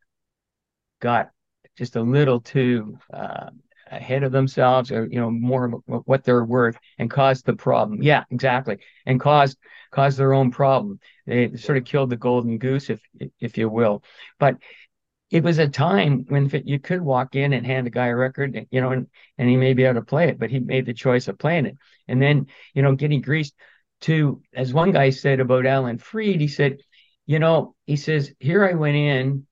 [1.00, 1.30] got
[1.76, 3.50] just a little too uh,
[3.90, 8.02] ahead of themselves, or you know, more of what they're worth, and caused the problem.
[8.02, 9.58] Yeah, exactly, and caused
[9.90, 10.98] caused their own problem.
[11.26, 13.00] They sort of killed the golden goose, if
[13.40, 14.02] if you will.
[14.38, 14.56] But
[15.32, 18.66] it was a time when you could walk in and hand a guy a record,
[18.70, 19.06] you know, and,
[19.38, 21.64] and he may be able to play it, but he made the choice of playing
[21.64, 21.78] it.
[22.06, 23.54] And then, you know, getting greased
[24.02, 26.80] to, as one guy said about Alan Freed, he said,
[27.24, 29.46] you know, he says, here I went in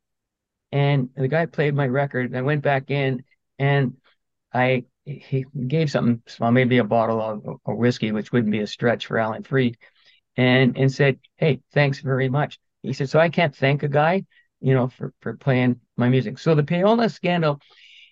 [0.70, 2.26] and the guy played my record.
[2.26, 3.24] And I went back in
[3.58, 3.94] and
[4.52, 8.66] I, he gave something small, maybe a bottle of, of whiskey, which wouldn't be a
[8.66, 9.78] stretch for Alan Freed,
[10.36, 12.58] and, and said, hey, thanks very much.
[12.82, 14.26] He said, so I can't thank a guy
[14.60, 16.38] you know, for, for playing my music.
[16.38, 17.60] So the payola scandal,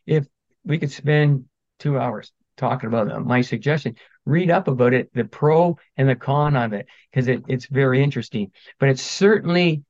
[0.06, 0.26] if
[0.64, 1.44] we could spend
[1.78, 6.16] two hours talking about it, my suggestion, read up about it, the pro and the
[6.16, 8.50] con of it, because it, it's very interesting.
[8.80, 9.82] But it certainly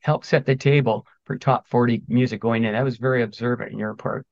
[0.00, 2.74] helped set the table for top 40 music going in.
[2.74, 4.26] That was very observant in your part.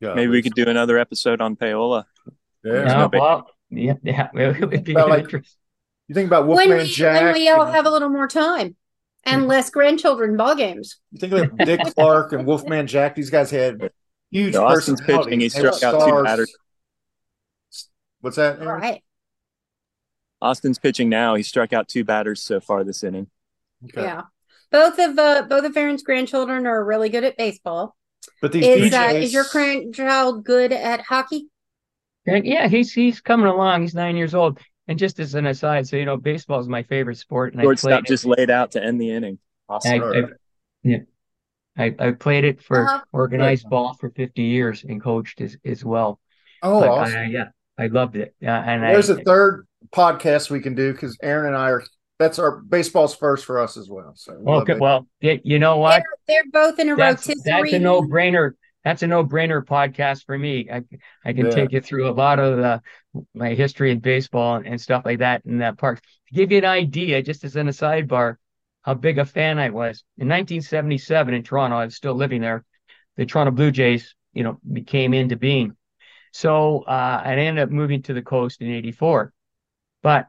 [0.00, 2.04] Yeah, Maybe we could do another episode on payola.
[2.64, 2.72] Yeah.
[2.72, 5.58] no Yeah, big- well, yeah, yeah, it would be About, like, interesting.
[6.08, 7.22] You think about when Wolfman we Jack.
[7.22, 8.76] when we all and- have a little more time
[9.26, 10.98] and less grandchildren ball games.
[11.12, 13.14] You think about Dick Clark and Wolfman Jack.
[13.14, 13.90] These guys had
[14.30, 15.26] huge Yeah, Austin's personalities.
[15.26, 16.54] pitching, he struck out two batters.
[18.20, 18.60] What's that?
[18.60, 18.80] All Aaron?
[18.80, 19.04] right.
[20.40, 21.34] Austin's pitching now.
[21.34, 23.28] He struck out two batters so far this inning.
[23.84, 24.02] Okay.
[24.02, 24.22] Yeah.
[24.70, 27.96] Both of uh both of Aaron's grandchildren are really good at baseball.
[28.40, 31.48] But these Is uh, is your grandchild good at hockey?
[32.26, 33.82] Yeah, he's he's coming along.
[33.82, 34.58] He's nine years old.
[34.86, 37.64] And just as an aside, so you know, baseball is my favorite sport, and I
[37.64, 38.06] Shortstop played it.
[38.06, 39.38] just laid out to end the inning.
[39.68, 40.02] I, Awesome.
[40.02, 40.22] I,
[40.82, 40.98] yeah,
[41.78, 43.00] I, I played it for Uh-huh.
[43.12, 46.20] organized ball for 50 years and coached as, as well.
[46.62, 47.16] oh, But awesome.
[47.16, 48.34] I, yeah, I loved it.
[48.40, 51.82] Yeah, and There's I, a third podcast we can do because Aaron and I are.
[52.18, 54.12] That's our baseball's first for us as well.
[54.14, 54.78] So we love okay, it.
[54.80, 56.02] well, you know what?
[56.28, 57.62] They're, they're both in a That's rotisserie.
[57.62, 58.52] that's a no brainer.
[58.84, 60.68] That's a no brainer podcast for me.
[60.70, 60.82] I
[61.24, 61.48] I can Yeah.
[61.48, 62.82] take you through a lot of the
[63.34, 66.00] my history in baseball and, and stuff like that in that park.
[66.28, 68.36] To give you an idea, just as in a sidebar,
[68.82, 70.04] how big a fan I was.
[70.18, 72.64] In 1977 in Toronto, I was still living there.
[73.16, 75.76] The Toronto Blue Jays, you know, became into being.
[76.32, 79.32] So uh, I ended up moving to the coast in '84.
[80.02, 80.28] But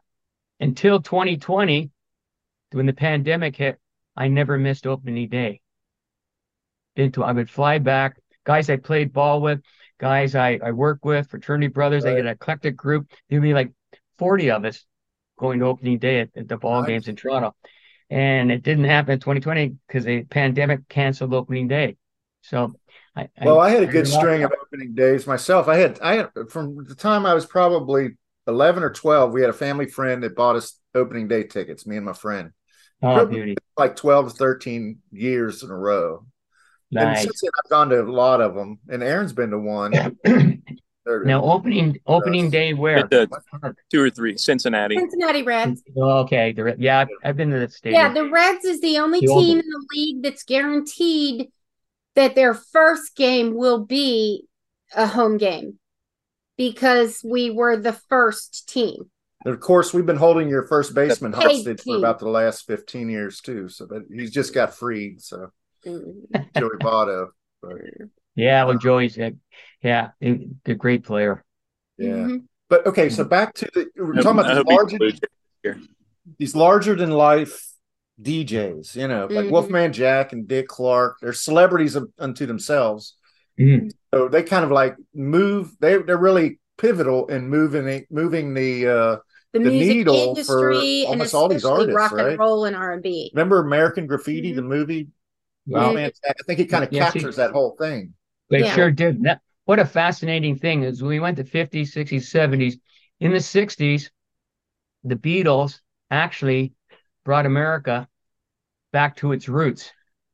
[0.59, 1.91] until 2020,
[2.71, 3.79] when the pandemic hit,
[4.15, 5.61] I never missed opening day.
[6.97, 9.61] Into I would fly back, guys I played ball with,
[9.99, 12.05] guys I, I work with, fraternity brothers.
[12.05, 12.15] I Right.
[12.17, 13.11] get an eclectic group.
[13.29, 13.71] There'd be like
[14.17, 14.85] 40 of us
[15.37, 16.89] going to opening day at, at the ball Nice.
[16.89, 17.53] games in Toronto.
[18.09, 21.97] And it didn't happen in 2020 because the pandemic canceled opening day.
[22.43, 22.73] So
[23.15, 25.67] I, Well, I had a good string of opening days myself.
[25.67, 28.11] I had I had from the time I was probably
[28.45, 29.33] eleven or twelve.
[29.33, 31.87] We had a family friend that bought us opening day tickets.
[31.87, 32.51] Me and my friend,
[33.01, 33.27] Oh,
[33.77, 36.27] like twelve to thirteen years in a row.
[36.91, 37.23] And Nice.
[37.23, 38.79] since then, I've gone to a lot of them.
[38.89, 39.93] And Aaron's been to one.
[41.07, 42.51] Now opening opening Yes.
[42.51, 43.03] day where?
[43.03, 43.29] The
[43.91, 44.97] two or three, Cincinnati.
[44.97, 45.83] Cincinnati Reds.
[45.95, 48.01] Oh, okay, the Re- yeah, I've, I've been to the stadium.
[48.01, 51.51] Yeah, the Reds is the only The team in the league that's guaranteed
[52.15, 54.47] that their first game will be
[54.95, 55.77] a home game
[56.57, 59.11] because we were the first team.
[59.45, 62.65] And of course, we've been holding your first baseman Paid hostage for about the last
[62.65, 63.69] 15 years, too.
[63.69, 65.21] So that he's just got freed.
[65.21, 65.51] So.
[65.85, 67.27] Joey Votto.
[67.61, 67.77] But,
[68.35, 69.33] yeah, well, Joey's a,
[69.81, 71.43] yeah, a, a great player.
[71.97, 72.13] yeah.
[72.13, 72.43] Mhm.
[72.67, 75.19] But okay, so back to the we're I talking hope- about these
[75.63, 75.79] larger,
[76.39, 77.63] these larger than life
[78.21, 79.51] DJs, you know, like Mhm.
[79.51, 81.17] Wolfman Jack and Dick Clark.
[81.21, 83.15] They're celebrities of, unto themselves.
[83.59, 83.91] Mhm.
[84.13, 85.75] So they kind of like move.
[85.79, 88.87] They they're really pivotal in moving moving the.
[88.87, 89.17] uh
[89.53, 92.27] The, The music needle for industry and almost all these especially artists, rock right?
[92.31, 93.31] and roll and R and B.
[93.33, 94.55] Remember American Graffiti, Mhm.
[94.57, 95.07] the movie?
[95.67, 95.87] Wow.
[95.87, 96.35] Wolfman Jack?
[96.39, 98.13] I think it kind of Yes, he- captures that whole thing.
[98.49, 98.73] They Yeah.
[98.73, 99.23] sure did.
[99.23, 102.77] That, what a fascinating thing is we went to 50s, 60s, 70s.
[103.19, 104.11] In the 60s,
[105.03, 105.79] the Beatles
[106.11, 106.73] actually
[107.23, 108.07] brought America
[108.91, 109.91] back to its roots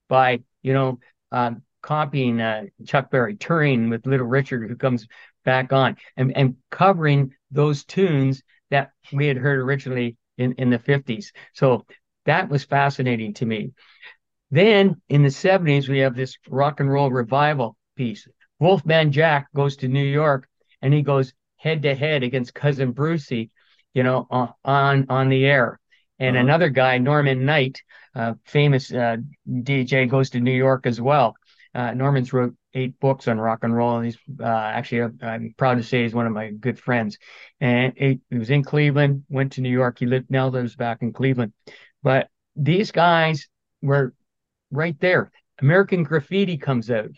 [0.09, 0.99] by, you know,
[1.31, 5.07] um, copying uh, Chuck Berry, touring with Little Richard, who comes
[5.45, 10.79] back on, and, and covering those tunes that we had heard originally in, in the
[10.79, 11.31] 50s.
[11.53, 11.85] So
[12.25, 13.71] that was fascinating to me.
[14.51, 18.27] Then in the 70s, we have this rock and roll revival piece.
[18.59, 20.47] Wolfman Jack goes to New York
[20.81, 23.51] and he goes head to head against Cousin Brucey,
[23.93, 25.79] you know, on on, on the air.
[26.19, 26.43] And Uh-huh.
[26.45, 27.45] another guy, Norm N.
[27.45, 27.81] Nite,
[28.15, 29.17] uh, famous uh,
[29.49, 31.35] DJ, goes to New York as well.
[31.73, 35.53] Uh, Norman's wrote eight books on rock and roll, and he's uh, actually, uh, I'm
[35.57, 37.17] proud to say, he's one of my good friends.
[37.59, 39.99] And he, he was in Cleveland, went to New York.
[39.99, 41.53] He lived now lives back in Cleveland.
[42.03, 43.47] But these guys
[43.81, 44.13] were
[44.71, 45.31] right there.
[45.61, 47.11] American Graffiti comes out.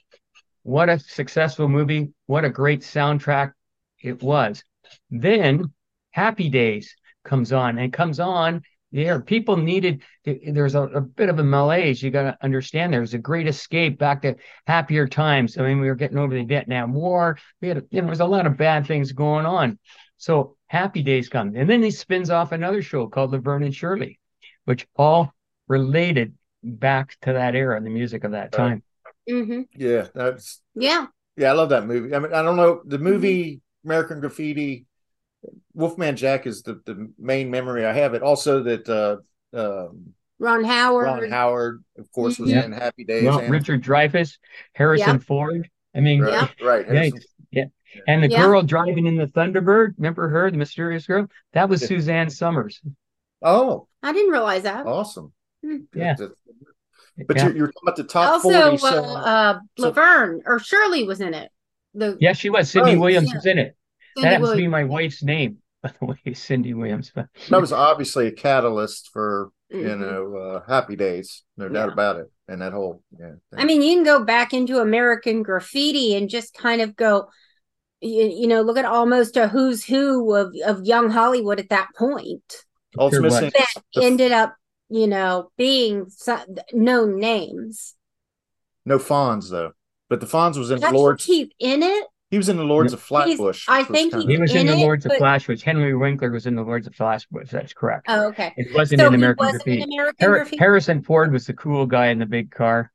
[0.64, 2.14] What a successful movie.
[2.26, 3.54] What a great soundtrack
[4.02, 4.64] it was.
[5.10, 5.72] Then
[6.12, 8.62] Happy Days comes on and comes on
[8.92, 9.22] there.
[9.22, 12.04] People needed, there's a, a bit of a malaise.
[12.04, 14.36] You got to understand there was a great escape back to
[14.68, 15.58] happier times.
[15.58, 17.38] I mean, we were getting over the Vietnam War.
[17.62, 19.80] We had, you know, there was a lot of bad things going on.
[20.18, 21.56] So Happy Days comes.
[21.56, 24.20] And then he spins off another show called Laverne and Shirley,
[24.66, 25.34] which all
[25.68, 28.84] related back to that era, and the music of that time.
[29.28, 31.08] hmm Yeah, that's Yeah.
[31.38, 31.50] yeah.
[31.50, 32.16] I love that movie.
[32.16, 34.86] I mean, I don't know the movie American Graffiti.
[35.74, 38.14] Wolfman Jack is the, the main memory I have.
[38.14, 39.18] It also that uh,
[39.58, 41.06] um, Ron Howard.
[41.06, 42.64] Ron Howard, of course, was Yeah.
[42.64, 43.26] in Happy Days.
[43.26, 44.38] Well, and, Richard Dreyfuss,
[44.74, 45.18] Harrison Yeah.
[45.18, 45.70] Ford.
[45.96, 46.86] I mean, right, right.
[46.88, 47.72] Yeah, Harrison-
[48.08, 48.42] and the Yeah.
[48.42, 51.28] girl driving in the Thunderbird, remember her, the mysterious girl?
[51.54, 52.82] That was Suzanne Somers.
[53.42, 54.86] Oh, I didn't realize that.
[54.86, 55.34] awesome.
[55.64, 55.78] Hmm.
[55.94, 56.16] Yeah.
[57.18, 57.48] That- But yeah.
[57.48, 58.78] you're, you're talking about the top also, forty.
[58.78, 61.52] so, uh, uh, so- Laverne or Shirley was in it.
[61.94, 62.72] The yeah, she was.
[62.72, 63.36] Cindy Right, Williams yeah.
[63.36, 63.76] was in it.
[64.16, 67.12] Cindy that happens to be my wife's name, by the way, Cindy Williams.
[67.14, 70.00] But that was obviously a catalyst for you Mhm.
[70.00, 72.32] know uh, Happy Days, no doubt about it.
[72.48, 73.34] And that whole yeah.
[73.56, 77.30] I mean, you can go back into American graffiti and just kind of go,
[78.02, 81.88] you, you know, look at almost a who's who of, of young Hollywood at that
[81.98, 82.44] point
[82.98, 83.34] all it's Sure was.
[83.34, 83.52] missing.
[83.56, 84.56] that ended up,
[84.94, 86.40] you know, being so,
[86.72, 87.96] known names.
[88.86, 89.72] No Fonz though,
[90.10, 91.26] but the Fonz was in Actually, Lords.
[91.26, 92.06] he's in it.
[92.30, 93.66] He was in the Lords of Flatbush.
[93.68, 95.62] I which was think he was in, In the it, Lords of but- Flashbush.
[95.62, 97.50] Henry Winkler was in the Lords of Flashbush.
[97.52, 98.06] That's correct.
[98.10, 98.54] Oh, okay.
[98.58, 99.82] It wasn't So in he American wasn't Graffiti.
[99.84, 100.58] in American Har- graffiti.
[100.58, 102.92] Harrison Ford was the cool guy in the big car.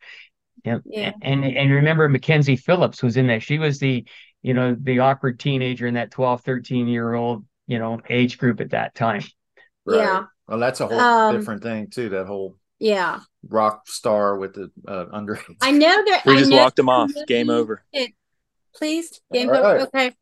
[0.65, 0.79] Yeah.
[0.85, 1.13] Yeah.
[1.23, 3.41] And and remember Mackenzie Phillips was in there.
[3.41, 4.05] She was the,
[4.43, 8.61] you know, the awkward teenager in that 12, 13 year old, you know, age group
[8.61, 9.23] at that time.
[9.87, 9.99] Right.
[9.99, 10.25] Yeah.
[10.49, 12.09] Well, that's a whole Um, different thing too.
[12.09, 15.39] That whole Yeah, rock star with the uh, under.
[15.61, 16.23] I know that.
[16.27, 17.11] We I just walked him off.
[17.27, 17.85] Game movie- over.
[18.75, 19.63] Please, game All over.
[19.75, 19.81] right.
[19.89, 20.13] Okay.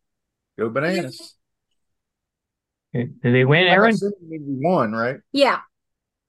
[0.58, 1.34] Go bananas.
[2.94, 3.90] Did they win, Aaron?
[3.90, 5.16] I'm assuming right?
[5.32, 5.60] Yeah,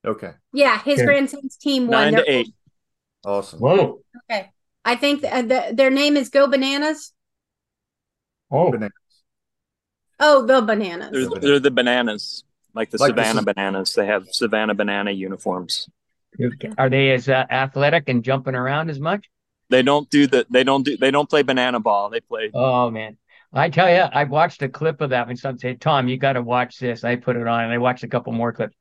[0.06, 0.80] Okay, yeah.
[0.84, 1.06] His Okay.
[1.06, 1.92] grandson's team won.
[1.92, 2.48] Nine to They're- eight.
[3.26, 3.60] awesome.
[3.60, 4.02] Whoa.
[4.30, 4.52] Okay.
[4.84, 7.14] I think th- uh, the, their name is Go Bananas.
[8.52, 8.92] Oh, Bananas.
[10.20, 11.12] Oh, the Bananas.
[11.12, 12.44] They're, they're the bananas,
[12.78, 13.94] like the Like Savannah Sa- bananas.
[13.94, 15.90] They have Savannah banana uniforms.
[16.78, 19.26] are they as uh, athletic and jumping around as much?
[19.70, 20.46] They don't do the.
[20.50, 20.96] They don't do.
[20.96, 22.10] They don't play banana ball.
[22.10, 22.52] They play.
[22.54, 23.18] Oh man,
[23.52, 26.34] I tell you, I watched a clip of that when someone said, "Tom, you got
[26.34, 28.76] to watch this." I put it on, and I watched a couple more clips.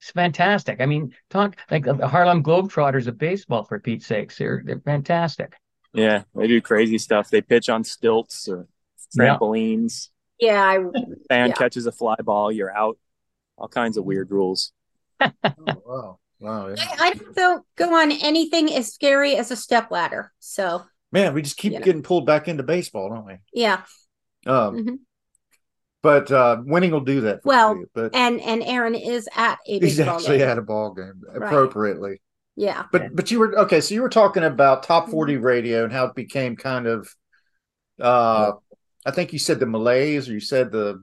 [0.00, 0.80] It's fantastic.
[0.80, 4.36] I mean, talk like the Harlem Globetrotters of baseball for Pete's sakes.
[4.38, 5.52] They're they're fantastic.
[5.92, 7.30] Yeah, they do crazy stuff.
[7.30, 8.66] They pitch on stilts or
[9.14, 9.36] Yeah.
[9.36, 10.08] trampolines.
[10.40, 10.78] Yeah, I,
[11.28, 11.54] Fan Yeah.
[11.54, 12.98] catches a fly ball, you're out.
[13.58, 14.72] All kinds of weird rules.
[15.20, 16.68] Oh, wow, wow.
[16.68, 16.74] yeah.
[16.78, 20.32] I, I don't go on anything as scary as a step ladder.
[20.40, 20.82] So
[21.12, 21.80] Man, we just keep Yeah.
[21.80, 23.36] getting pulled back into baseball, don't we?
[23.52, 23.82] yeah,
[24.46, 24.98] Um, Mhm.
[26.02, 27.42] but uh, winning will do that.
[27.42, 30.48] For Well, you, but And and Aaron is at a he's actually game.
[30.48, 31.42] at a ball game Right.
[31.42, 32.20] appropriately.
[32.56, 32.84] Yeah.
[32.90, 33.80] But but you were okay.
[33.80, 35.12] So you were talking about top Mm-hmm.
[35.12, 37.14] forty radio and how it became kind of.
[38.00, 38.52] Uh,
[39.04, 41.02] I think you said the malaise, or you said the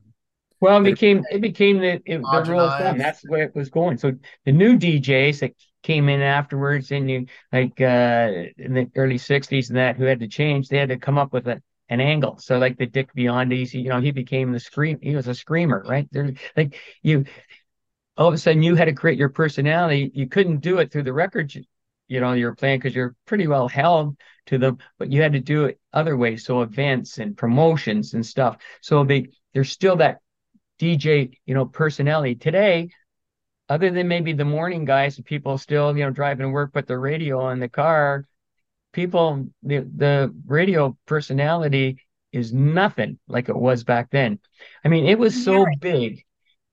[0.59, 2.97] Well, it became it became the it, the rule of thumb.
[2.97, 3.97] That's where it was going.
[3.97, 4.13] So
[4.45, 5.53] the new DJs that
[5.83, 10.19] came in afterwards, and you like uh in the early '60s and that who had
[10.19, 12.37] to change, they had to come up with a an angle.
[12.37, 14.99] So like the Dick Biondi's, you know, he became the scream.
[15.01, 16.07] He was a screamer, right?
[16.11, 17.25] There, like you,
[18.17, 20.11] all of a sudden you had to create your personality.
[20.13, 21.63] You couldn't do it through the records, you,
[22.07, 25.39] you know, you're playing because you're pretty well held to them, but you had to
[25.39, 26.43] do it other ways.
[26.45, 28.57] So events and promotions and stuff.
[28.81, 30.19] So they there's still that
[30.79, 32.89] DJ, you know, personality today.
[33.67, 36.97] Other than maybe the morning guys, people still, you know, driving to work, put the
[36.97, 38.25] radio in the car.
[38.93, 41.99] People, the the radio personality
[42.31, 44.39] is nothing like it was back then.
[44.83, 46.23] I mean, it was so big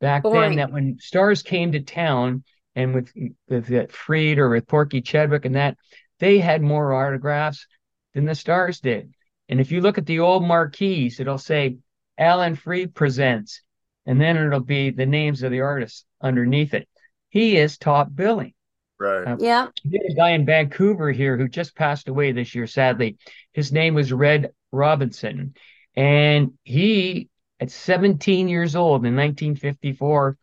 [0.00, 0.40] back Boring.
[0.40, 2.44] then that when stars came to town
[2.74, 3.12] and with
[3.48, 5.76] with uh, Freed or with Porky Chadwick and that,
[6.18, 7.66] they had more autographs
[8.14, 9.12] than the stars did.
[9.48, 11.78] And if you look at the old marquees, it'll say
[12.18, 13.62] Alan Freed presents,
[14.06, 16.88] and then it'll be the names of the artists underneath it.
[17.28, 18.54] He is top billing.
[18.98, 19.26] right.
[19.26, 19.68] Uh, Yeah.
[19.84, 23.18] We a guy in Vancouver here who just passed away this year, sadly.
[23.52, 25.54] His name was Red Robinson.
[25.94, 27.28] And he,
[27.58, 30.38] at 17 years old in 1954,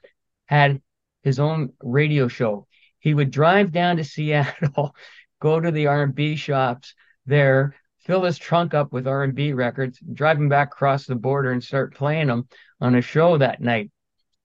[0.48, 0.82] had
[1.24, 2.68] his own radio show.
[3.00, 4.96] He would drive down to Seattle,
[5.40, 6.96] go to the R&B shops
[7.26, 7.76] there,
[8.06, 11.96] fill his trunk up with R&B records, drive him back across the border and start
[11.96, 12.48] playing them
[12.82, 13.92] on a show that night.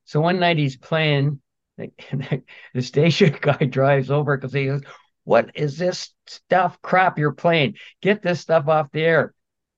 [0.04, 1.40] So one night he's playing,
[1.76, 1.90] the,
[2.74, 4.82] the station guy drives over because he goes,
[5.24, 7.74] What is this stuff crap you're playing?
[8.00, 9.34] Get this stuff off the air.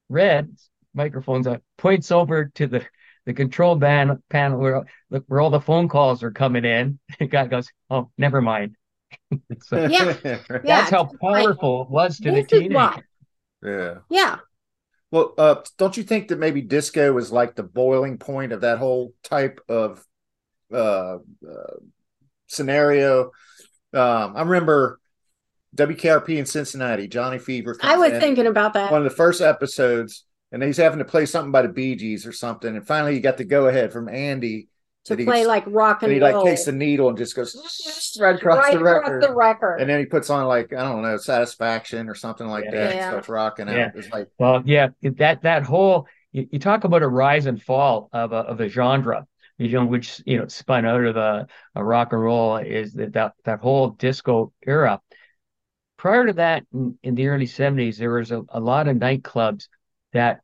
[0.09, 0.57] Red
[0.95, 2.87] microphones on, points over to the
[3.27, 6.99] the control band panel where look where all the phone calls are coming in.
[7.19, 8.77] The guy goes, "Oh, never mind."
[9.63, 10.05] so Yeah.
[10.05, 10.25] right.
[10.25, 10.39] Yeah.
[10.63, 13.05] that's how powerful it was to the this is teenager.
[13.63, 13.95] Yeah.
[14.09, 14.39] Yeah.
[15.11, 18.79] Well, uh, don't you think that maybe disco is like the boiling point of that
[18.79, 20.05] whole type of
[20.73, 21.77] uh, uh,
[22.47, 23.33] scenario?
[23.93, 25.01] Um, I remember
[25.77, 27.77] WKRP in Cincinnati, Johnny Fever.
[27.83, 28.93] I was in, thinking about that.
[28.93, 32.25] one of the first episodes, and he's having to play something by the Bee Gees
[32.25, 34.69] or something, and finally he got the go ahead from Andy
[35.17, 37.37] to he play gets- like rock and, and he like takes the needle and just
[37.37, 37.55] goes
[38.21, 39.23] right across right the across record.
[39.23, 39.77] the record.
[39.81, 42.71] and then he puts on like I don't know satisfaction or something like Yeah.
[42.73, 42.87] that.
[42.91, 43.09] and Yeah.
[43.11, 43.77] starts rocking out.
[43.77, 43.91] Yeah.
[43.95, 48.09] It's like Well, yeah, that that whole you, you talk about a rise and fall
[48.13, 49.27] of a of a genre,
[49.59, 53.13] you know, which you know spun out of the a rock and roll is that
[53.15, 55.01] that, that whole disco era.
[55.97, 59.69] Prior to that, in, in the early '70s, there was a, a lot of nightclubs
[60.15, 60.41] that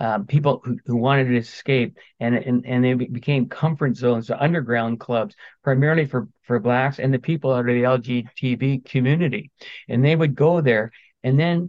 [0.00, 5.00] um, people who, who wanted to escape, and and and they became comfort zones, underground
[5.00, 9.50] clubs, primarily for for blacks and the people out of the LGBT community,
[9.88, 10.92] and they would go there,
[11.22, 11.68] and then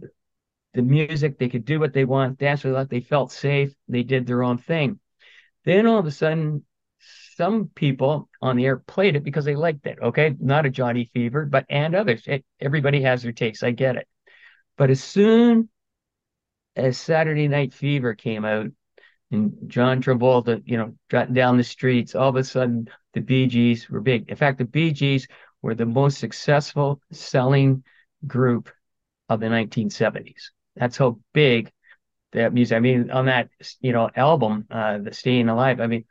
[0.74, 4.26] the music, they could do what they want, dance what they felt safe, they did
[4.26, 5.00] their own thing.
[5.64, 6.64] Then all of a sudden,
[7.36, 9.98] some people on the air played it because they liked it.
[10.00, 12.22] Okay, not a Johnny Fever, but and others.
[12.26, 13.62] It, everybody has their takes.
[13.62, 14.06] I get it.
[14.76, 15.68] But as soon
[16.80, 18.68] as Saturday Night Fever came out
[19.30, 23.46] and John Travolta, you know, got down the streets, all of a sudden the Bee
[23.46, 24.28] Gees were big.
[24.28, 25.28] In fact, the Bee Gees
[25.62, 27.84] were the most successful selling
[28.26, 28.70] group
[29.28, 30.50] of the 1970s.
[30.76, 31.70] That's how big
[32.32, 32.76] that music.
[32.76, 33.48] I mean, on that
[33.80, 35.80] you know album, uh, the Staying Alive.
[35.80, 36.04] I mean,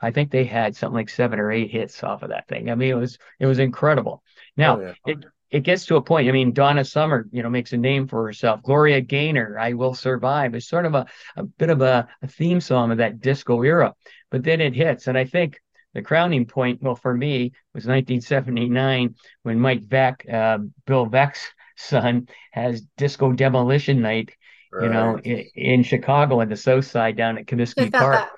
[0.00, 2.70] I think they had something like seven or eight hits off of that thing.
[2.70, 4.22] I mean, it was it was incredible.
[4.56, 4.94] Now oh, yeah.
[5.06, 6.28] it it gets to a point.
[6.28, 8.62] I mean, Donna Summer, you know, makes a name for herself.
[8.62, 12.60] Gloria Gaynor, "I Will Survive," is sort of a a bit of a, a theme
[12.60, 13.94] song of that disco era.
[14.30, 15.60] But then it hits, and I think
[15.94, 22.28] the crowning point, well, for me, was 1979 when Mike Veeck, uh, Bill Veeck's son,
[22.52, 24.32] has disco demolition night
[24.78, 28.30] you know, in, in Chicago on the South Side down at Comiskey Park.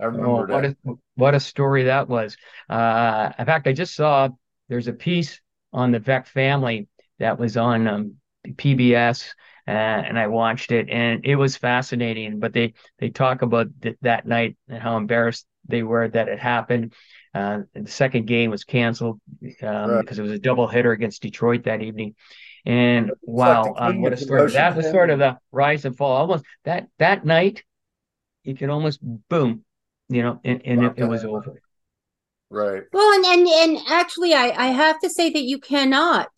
[0.00, 0.64] I Oh, remember what that.
[0.64, 0.76] a
[1.14, 2.36] what a story that was.
[2.68, 4.28] Uh, in fact, I just saw
[4.68, 5.40] there's a piece
[5.72, 6.88] on the Veeck family
[7.18, 8.14] that was on um,
[8.56, 9.34] PBS,
[9.66, 12.40] uh, and I watched it, and it was fascinating.
[12.40, 16.38] But they they talk about th- that night and how embarrassed they were that it
[16.38, 16.94] happened.
[17.34, 19.20] Uh, the second game was canceled
[19.62, 20.04] um, Right.
[20.04, 22.14] because it was a double hitter against Detroit that evening.
[22.64, 24.50] And like wow, the um, what a story!
[24.52, 26.16] That was sort of the rise and fall.
[26.16, 27.64] Almost that that night,
[28.44, 29.64] you could almost boom,
[30.08, 31.60] you know, and, and it, it was over.
[32.50, 32.82] Right.
[32.92, 36.30] Well, and and and actually, I I have to say that you cannot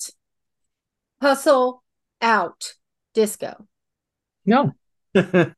[1.20, 1.82] hustle
[2.20, 2.74] out
[3.14, 3.66] disco.
[4.44, 4.72] No,
[5.14, 5.54] Good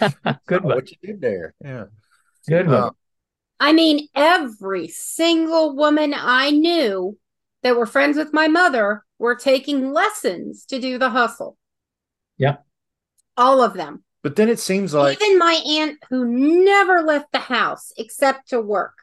[0.00, 0.62] one.
[0.62, 1.54] What you did there?
[1.64, 1.84] Yeah.
[2.48, 2.90] Good one.
[3.60, 7.16] I mean, every single woman I knew
[7.62, 11.56] that were friends with my mother were taking lessons to do the hustle.
[12.38, 12.56] yeah
[13.36, 14.02] All of them.
[14.24, 18.60] but then it seems like Even my aunt, who never left the house except to
[18.60, 18.94] work,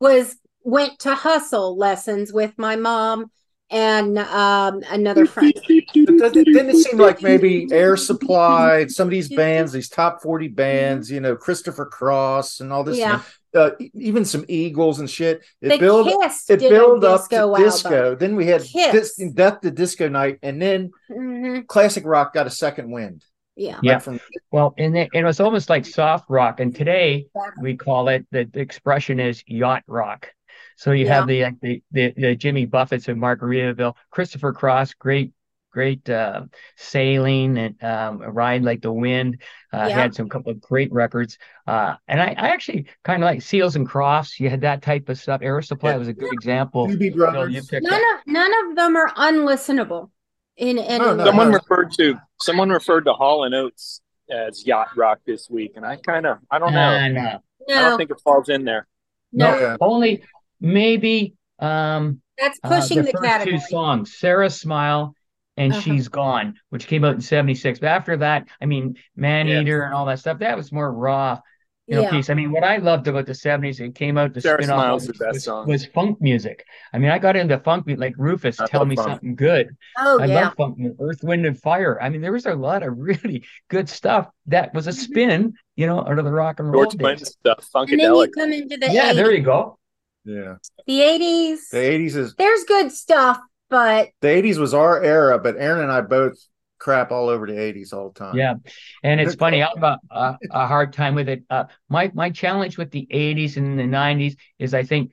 [0.00, 3.30] Was went to hustle lessons with my mom
[3.70, 5.52] and um, another friend.
[5.54, 9.88] But does it- Didn't it seem like maybe Air Supply, some of these bands, these
[9.88, 13.20] top 40 bands, you know, Christopher Cross and all this, Yeah.
[13.54, 15.42] uh, even some Eagles and shit.
[15.60, 18.14] It The built Kiss it did built up disco to disco.
[18.14, 19.16] Then we had Kiss.
[19.16, 21.66] dis- Death to Disco Night, and then Mhm.
[21.66, 23.24] classic rock got a second wind.
[23.56, 23.78] Yeah.
[23.82, 23.98] Yeah.
[23.98, 27.26] From Well, and it, it was almost like soft rock, and today
[27.60, 30.28] we call it the, the expression is yacht rock.
[30.76, 35.32] So you have the, like, the the the Jimmy Buffett's of Margaritaville, Christopher Cross, great
[35.70, 36.42] great uh,
[36.76, 39.40] sailing and um, ride like the wind.
[39.72, 39.98] Uh, Yeah.
[39.98, 43.76] Had some couple of great records, uh, and I, I actually kind of like Seals
[43.76, 44.38] and Crofts.
[44.40, 45.42] You had that type of stuff.
[45.42, 45.98] Air Supply Yeah.
[45.98, 46.88] was a good example.
[46.88, 50.10] Doobie Phil, you None of none of them are unlistenable.
[50.56, 51.24] In any No, no.
[51.24, 51.58] Someone no.
[51.58, 54.00] referred to someone referred to Hall and Oates
[54.30, 56.78] as yacht rock this week, and I kind of I don't know.
[56.78, 57.38] And, uh,
[57.68, 58.86] I no, don't think it falls in there.
[59.32, 59.76] no, no, Yeah.
[59.80, 60.22] only
[60.60, 63.58] maybe um, that's uh, pushing the, first category.
[63.58, 65.14] two songs, Sara Smile
[65.56, 65.80] and Uh-huh.
[65.82, 67.78] She's Gone, which came out in 76.
[67.78, 69.60] But after that, I mean, Man Yeah.
[69.60, 71.40] Eater and all that stuff, that was more raw,
[71.86, 72.10] you know, Yeah.
[72.10, 72.30] piece.
[72.30, 74.80] I mean, what I loved about the 70s, it came out to Sarah spin off
[74.80, 75.68] Smile's the was, best was, song.
[75.68, 76.64] was funk music.
[76.92, 79.08] I mean, I got into funk music like Rufus, I Tell Me funk.
[79.08, 79.76] Something Good.
[79.98, 80.44] Oh I yeah.
[80.44, 82.00] love funk Earth, Wind, and Fire.
[82.00, 85.00] I mean, there was a lot of really good stuff that was a mm-hmm.
[85.12, 87.00] spin, you know, out of the rock and roll George days.
[87.00, 89.14] Clinton stuff, And then you come into the Yeah, 80s.
[89.16, 89.78] there you go.
[90.24, 90.54] Yeah.
[90.86, 91.68] the 80s.
[91.70, 95.92] The 80s is There's good stuff, but the 80s was our era, but Aaron and
[95.92, 96.38] I both
[96.84, 98.36] crap all over the 80s all the time.
[98.36, 98.54] Yeah,
[99.02, 99.62] and it's funny.
[99.62, 101.42] I have a, a, a hard time with it.
[101.50, 105.12] Uh, my my challenge with the '80s and the '90s is I think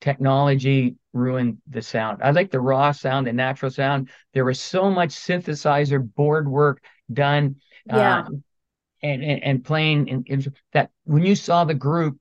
[0.00, 2.22] technology ruined the sound.
[2.22, 4.10] I like the raw sound, the natural sound.
[4.34, 6.82] There was so much synthesizer board work
[7.12, 7.56] done,
[7.86, 8.22] Yeah.
[8.26, 8.30] uh,
[9.02, 12.18] and, and and playing and, and that when you saw the group,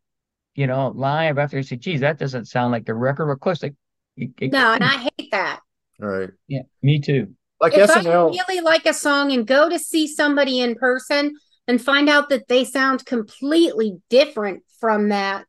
[0.56, 3.64] you know, live after you said, "Geez, that doesn't sound like the record." Of course,
[3.64, 3.76] like
[4.18, 5.62] it- it- no, and I hate that.
[6.02, 6.30] All right.
[6.48, 7.36] yeah, me too.
[7.62, 11.36] Like if I really like a song and go to see somebody in person
[11.68, 15.46] and find out that they sound completely different from that,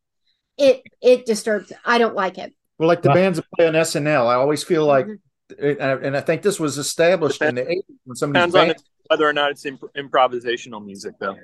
[0.59, 1.73] it it disturbs.
[1.85, 2.53] I don't like it.
[2.79, 5.99] Well, like the bands that play on SNL, I always feel like, Mhm.
[6.03, 8.85] and I- think this was established in the 80s when some of Depends on bands,
[9.09, 11.37] whether or not it's imp- improvisational music, though.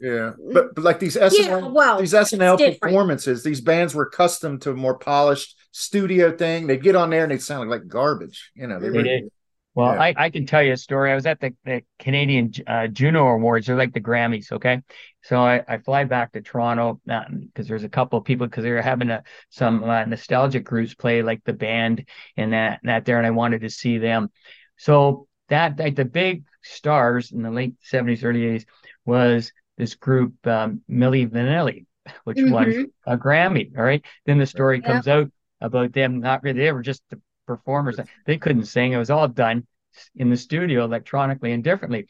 [0.00, 4.62] yeah, but, but like these SNL, Yeah, well, these SNL performances, these bands were accustomed
[4.62, 6.66] to a more polished studio thing.
[6.66, 8.50] They'd get on there and they'd sound like garbage.
[8.54, 9.30] You know, they They were, did.
[9.74, 10.00] Well, Yeah.
[10.00, 11.12] I, I can tell you a story.
[11.12, 13.66] I was at the, the Canadian uh, Juno Awards.
[13.66, 14.82] They're like the Grammys, okay?
[15.22, 18.70] So I, I fly back to Toronto because there's a couple of people because they
[18.72, 23.18] were having a, some uh, nostalgic groups play like the band and that that there,
[23.18, 24.30] and I wanted to see them.
[24.76, 28.66] So that like the big stars in the late 70s, early 80s
[29.04, 31.86] was this group um, Milli Vanilli,
[32.24, 32.90] which won Mhm.
[33.06, 33.76] a Grammy.
[33.76, 34.04] All right.
[34.26, 37.20] Then the story comes out about them not really, they were just the
[37.56, 37.98] performers.
[38.26, 38.92] They couldn't sing.
[38.92, 39.66] It was all done
[40.14, 42.06] in the studio electronically and differently.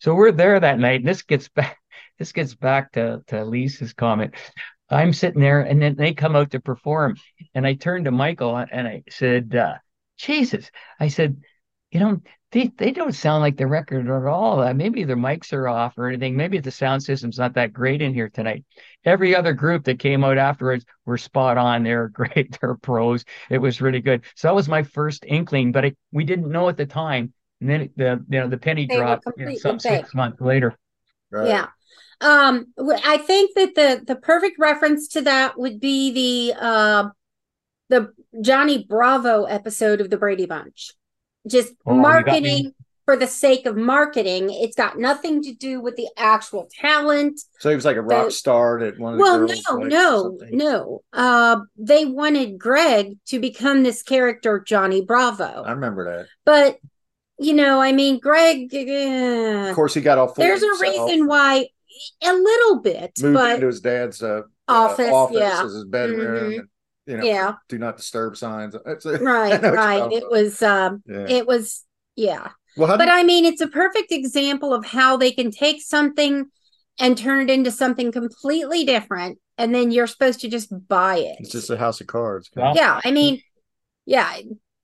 [0.00, 1.00] So we're there that night.
[1.00, 1.78] And this gets back,
[2.18, 4.34] this gets back to, to Lisa's comment.
[4.90, 7.16] I'm sitting there and then they come out to perform.
[7.54, 9.74] And I turned to Michael and I said, uh,
[10.18, 10.70] Jesus,
[11.00, 11.40] I said,
[11.92, 12.20] you know,
[12.52, 14.60] they, they don't sound like the record at all.
[14.60, 16.36] Uh, maybe their mics are off or anything.
[16.36, 18.64] Maybe the sound system's not that great in here tonight.
[19.04, 21.82] Every other group that came out afterwards were spot on.
[21.82, 22.58] They're great.
[22.60, 23.24] They're pros.
[23.50, 24.24] It was really good.
[24.36, 27.32] So that was my first inkling, but I, we didn't know at the time.
[27.60, 30.76] And then the you know the penny They dropped you know, some six months later.
[31.30, 31.46] right?
[31.46, 31.66] Yeah.
[32.20, 37.08] Um, w- I think that the the perfect reference to that would be the uh,
[37.88, 40.92] the Johnny Bravo episode of the Brady Bunch.
[41.46, 42.00] Just Oh, you got me.
[42.02, 42.74] marketing
[43.04, 44.48] for the sake of marketing.
[44.50, 47.40] It's got nothing to do with the actual talent.
[47.58, 49.74] So he was like a rock The- star that one of the Well, girls no,
[49.74, 50.56] liked or no, something.
[50.56, 51.02] no.
[51.12, 55.64] Uh, they wanted Greg to become this character, Johnny Bravo.
[55.66, 56.26] I remember that.
[56.44, 56.78] but
[57.38, 58.72] you know, I mean, Greg.
[58.72, 60.28] eh, Of course, he got all.
[60.28, 61.66] for there's a himself, reason why,
[62.22, 65.84] a little bit, moved but into his dad's uh, office, uh, office yeah, as his
[65.86, 66.52] bedroom.
[66.52, 66.68] Mhm.
[67.06, 68.74] And, you know, yeah, do not disturb signs.
[68.86, 70.12] It's right, know what you're right.
[70.12, 71.26] It was, um, Yeah.
[71.28, 71.84] it was,
[72.16, 72.50] yeah.
[72.76, 76.46] well, But did, I mean, it's a perfect example of how they can take something
[76.98, 81.36] and turn it into something completely different, and then you're supposed to just buy it.
[81.40, 82.50] it's just a house of cards.
[82.54, 83.40] Well- yeah, I mean,
[84.06, 84.34] yeah,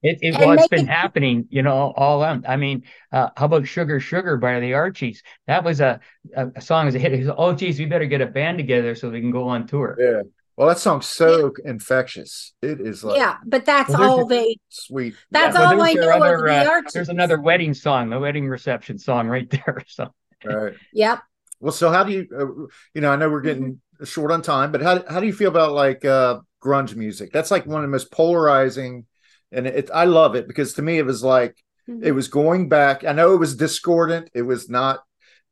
[0.01, 2.47] It, it And well, it's make been it- happening, you know, all around.
[2.47, 5.23] I mean, uh, how about "Sugar Sugar" by the Archies?
[5.49, 5.99] That was a
[6.37, 7.12] a, a song as a hit.
[7.12, 9.66] He said, "Oh, geez, we better get a band together so we can go on
[9.66, 10.23] tour." Yeah.
[10.59, 12.52] Well, that song's so infectious.
[12.62, 14.56] It is like yeah, but that's Well, all a- they.
[14.70, 15.14] sweet.
[15.30, 16.92] That's Well, all I there's know your of the uh, Archies.
[16.94, 19.84] There's another wedding song, the wedding reception song, right there.
[19.86, 20.12] So
[20.44, 20.74] Right.
[20.92, 21.20] Yep.
[21.61, 24.72] Well, so how do you, uh, you know, I know we're getting short on time,
[24.72, 27.30] but how how do you feel about like uh grunge music?
[27.32, 29.06] That's like one of the most polarizing,
[29.52, 31.56] and it I love it because to me it was like
[32.02, 33.04] it was going back.
[33.04, 34.28] I know it was discordant.
[34.34, 35.00] It was not,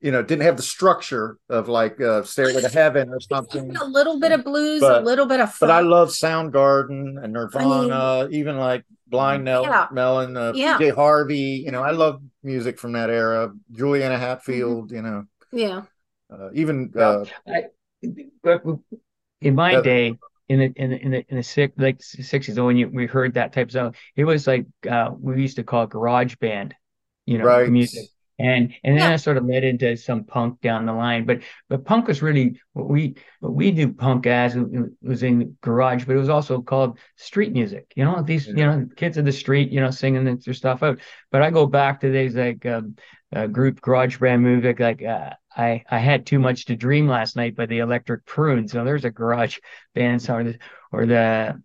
[0.01, 3.75] you know, didn't have the structure of like uh, Stairway to Heaven or something.
[3.77, 5.89] A little bit of blues, But- a little bit of But I funk.
[5.91, 9.87] love Soundgarden and Nirvana, even like Blind Mel- Yeah.
[9.93, 10.77] Melon, uh, Yeah.
[10.79, 11.63] PJ Harvey.
[11.65, 13.53] You know, I love music from that era.
[13.73, 14.91] Juliana Hatfield.
[14.91, 14.97] Mm-hmm.
[14.97, 15.83] You know, yeah.
[16.33, 17.25] uh, even uh,
[18.43, 18.63] but
[19.41, 19.81] in my Yeah.
[19.81, 20.19] day
[20.49, 23.35] in the in the in the, in the six like sixties when you we heard
[23.35, 26.73] that type of song it was like uh we used to call it garage band
[27.27, 27.69] you know Right.
[27.69, 28.07] music
[28.39, 29.15] and and then Yeah.
[29.15, 32.61] it sort of led into some punk down the line but but punk was really
[32.75, 34.67] what we what we knew punk as it
[35.03, 38.87] was in garage but it was also called street music you know these you know
[38.97, 40.99] kids in the street you know singing their stuff out
[41.33, 42.97] but I go back to days like um
[43.35, 47.37] uh, group garage band music like uh, I I had too much to dream last
[47.37, 48.73] night by the Electric Prunes.
[48.73, 49.59] So there's a garage
[49.95, 50.55] band song,
[50.93, 51.61] or the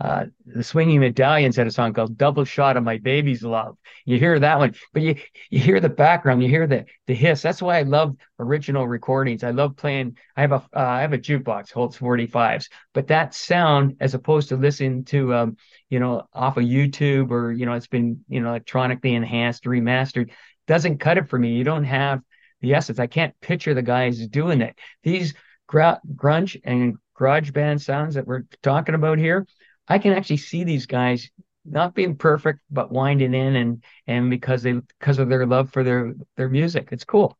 [0.00, 4.18] uh, the Swinging Medallions had a song called "Double Shot of My Baby's Love." You
[4.18, 5.16] hear that one, but you
[5.50, 7.42] you hear the background, you hear the the hiss.
[7.42, 9.42] That's why I love original recordings.
[9.42, 10.16] I love playing.
[10.36, 14.50] I have a uh, I have a jukebox holds 45s, but that sound, as opposed
[14.50, 15.56] to listening to um
[15.88, 20.30] you know off of YouTube or you know it's been you know electronically enhanced, remastered,
[20.68, 21.54] doesn't cut it for me.
[21.54, 22.20] You don't have
[22.60, 22.98] the essence.
[22.98, 24.78] I can't picture the guys doing it.
[25.02, 25.34] These
[25.68, 29.46] grunge and garage band sounds that we're talking about here,
[29.88, 31.30] I can actually see these guys
[31.64, 35.82] not being perfect, but winding in and and because they because of their love for
[35.84, 36.88] their their music.
[36.92, 37.36] It's cool.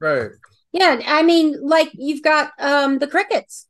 [0.00, 0.30] right.
[0.72, 3.66] Yeah, I mean, like you've got um the crickets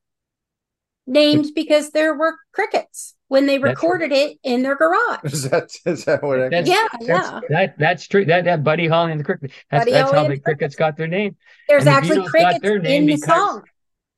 [1.06, 5.18] named because there were crickets when they That's recorded it in their garage.
[5.24, 6.40] Is that is that what?
[6.40, 7.40] I, That's- Yeah, That's, yeah.
[7.48, 8.24] that that's true.
[8.24, 9.54] That that Buddy Holly and the crickets.
[9.70, 11.36] That's Buddy that's Holly how and the the crickets got their name.
[11.68, 13.62] There's And actually Beatles crickets their name in the because- song.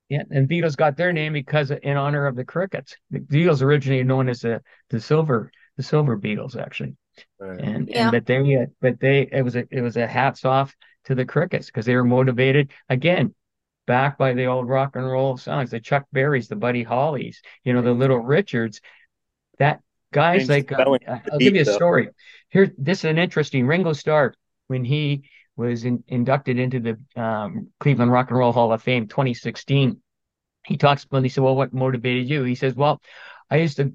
[0.09, 2.95] Yeah, and Beatles got their name because in honor of the crickets.
[3.09, 6.95] The Beatles originally known as the the silver the silver Beatles actually.
[7.39, 7.59] Right.
[7.59, 8.03] and Yeah.
[8.03, 10.75] and but they but they it was a it was a hats off
[11.05, 13.33] to the crickets because they were motivated again
[13.87, 17.73] back by the old rock and roll songs the chuck berrys the buddy hollies you
[17.73, 18.81] know the little richards
[19.59, 19.81] that
[20.11, 20.85] guys James like uh,
[21.31, 21.75] i'll give you a though.
[21.75, 22.09] story
[22.49, 24.33] here this is an interesting ringo starr
[24.67, 25.23] when he
[25.55, 29.99] was in, inducted into the um, cleveland rock and roll hall of fame 2016
[30.65, 33.01] he talks about he said well what motivated you he says well
[33.49, 33.93] i used to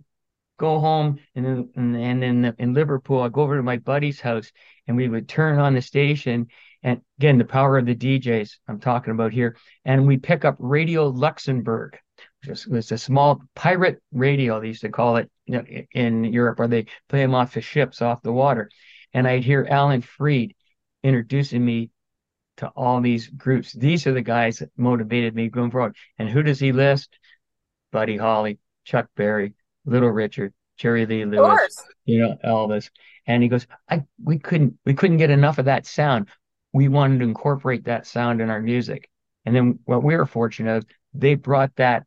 [0.60, 4.52] go home and then and, and in Liverpool, I'd go over to my buddy's house
[4.86, 6.48] and we would turn on the station.
[6.82, 9.56] And again, the power of the DJs I'm talking about here.
[9.86, 11.98] And we pick up Radio Luxembourg,
[12.44, 16.84] which was, a small pirate radio, they used to call it in Europe, where they
[17.08, 18.68] play them off the ships off the water.
[19.14, 20.54] And I'd hear Alan Freed
[21.02, 21.90] introducing me
[22.58, 23.72] to all these groups.
[23.72, 25.96] These are the guys that motivated me going forward.
[26.18, 27.18] And who does he list?
[27.90, 31.84] Buddy Holly, Chuck Berry, Little Richard, Jerry Lee Of Lewis, course.
[32.04, 32.90] you know, Elvis.
[33.26, 36.28] And he goes, I we couldn't we couldn't get enough of that sound.
[36.72, 39.10] We wanted to incorporate that sound in our music.
[39.44, 42.04] And then what we were fortunate of, they brought that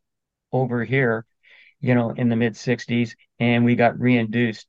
[0.51, 1.25] over here,
[1.81, 4.67] you know, in the mid 60s, and we got reintroduced,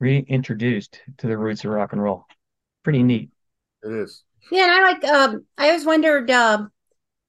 [0.00, 2.24] reintroduced to the roots of rock and roll.
[2.82, 3.30] Pretty neat.
[3.82, 4.24] It is.
[4.50, 6.70] Yeah, and I like um I always wondered um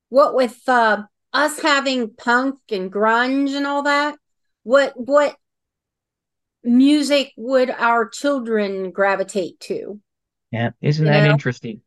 [0.09, 4.17] what with uh us having punk and grunge and all that,
[4.63, 5.35] what what
[6.63, 9.99] music would our children gravitate to?
[10.51, 10.71] Yeah.
[10.81, 11.31] Isn't You that know?
[11.31, 11.81] interesting?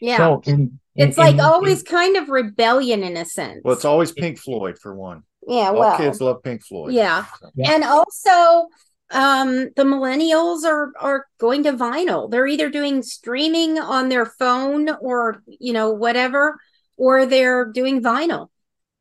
[0.00, 0.16] Yeah.
[0.16, 3.60] So in, in- it's like in- always kind of rebellion in a sense.
[3.64, 5.22] Well, it's always Pink Floyd for one.
[5.46, 5.96] yeah, All well.
[5.96, 6.92] kids love Pink Floyd.
[6.94, 7.26] Yeah.
[7.40, 7.72] So, Yeah.
[7.72, 8.68] And also
[9.10, 12.30] um the millennials are are going to vinyl.
[12.30, 16.58] They're either doing streaming on their phone or you know whatever
[16.96, 18.48] or they're doing vinyl.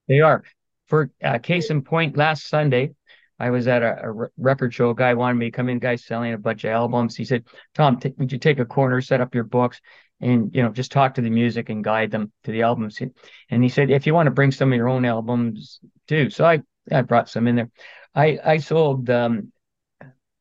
[0.08, 0.43] They are.
[0.88, 2.91] For uh, case in point, last Sunday,
[3.39, 4.91] I was at a, a record show.
[4.91, 7.16] A guy wanted me to come in, guy selling a bunch of albums.
[7.16, 7.43] He said,
[7.74, 9.82] Tom, t- would you take a corner, set up your books,
[10.22, 13.01] and you know, just talk to the music and guide them to the albums?
[13.49, 16.45] And he said, if you want to bring some of your own albums, too." So
[16.45, 17.70] I, I brought some in there.
[18.16, 19.51] I, I sold um,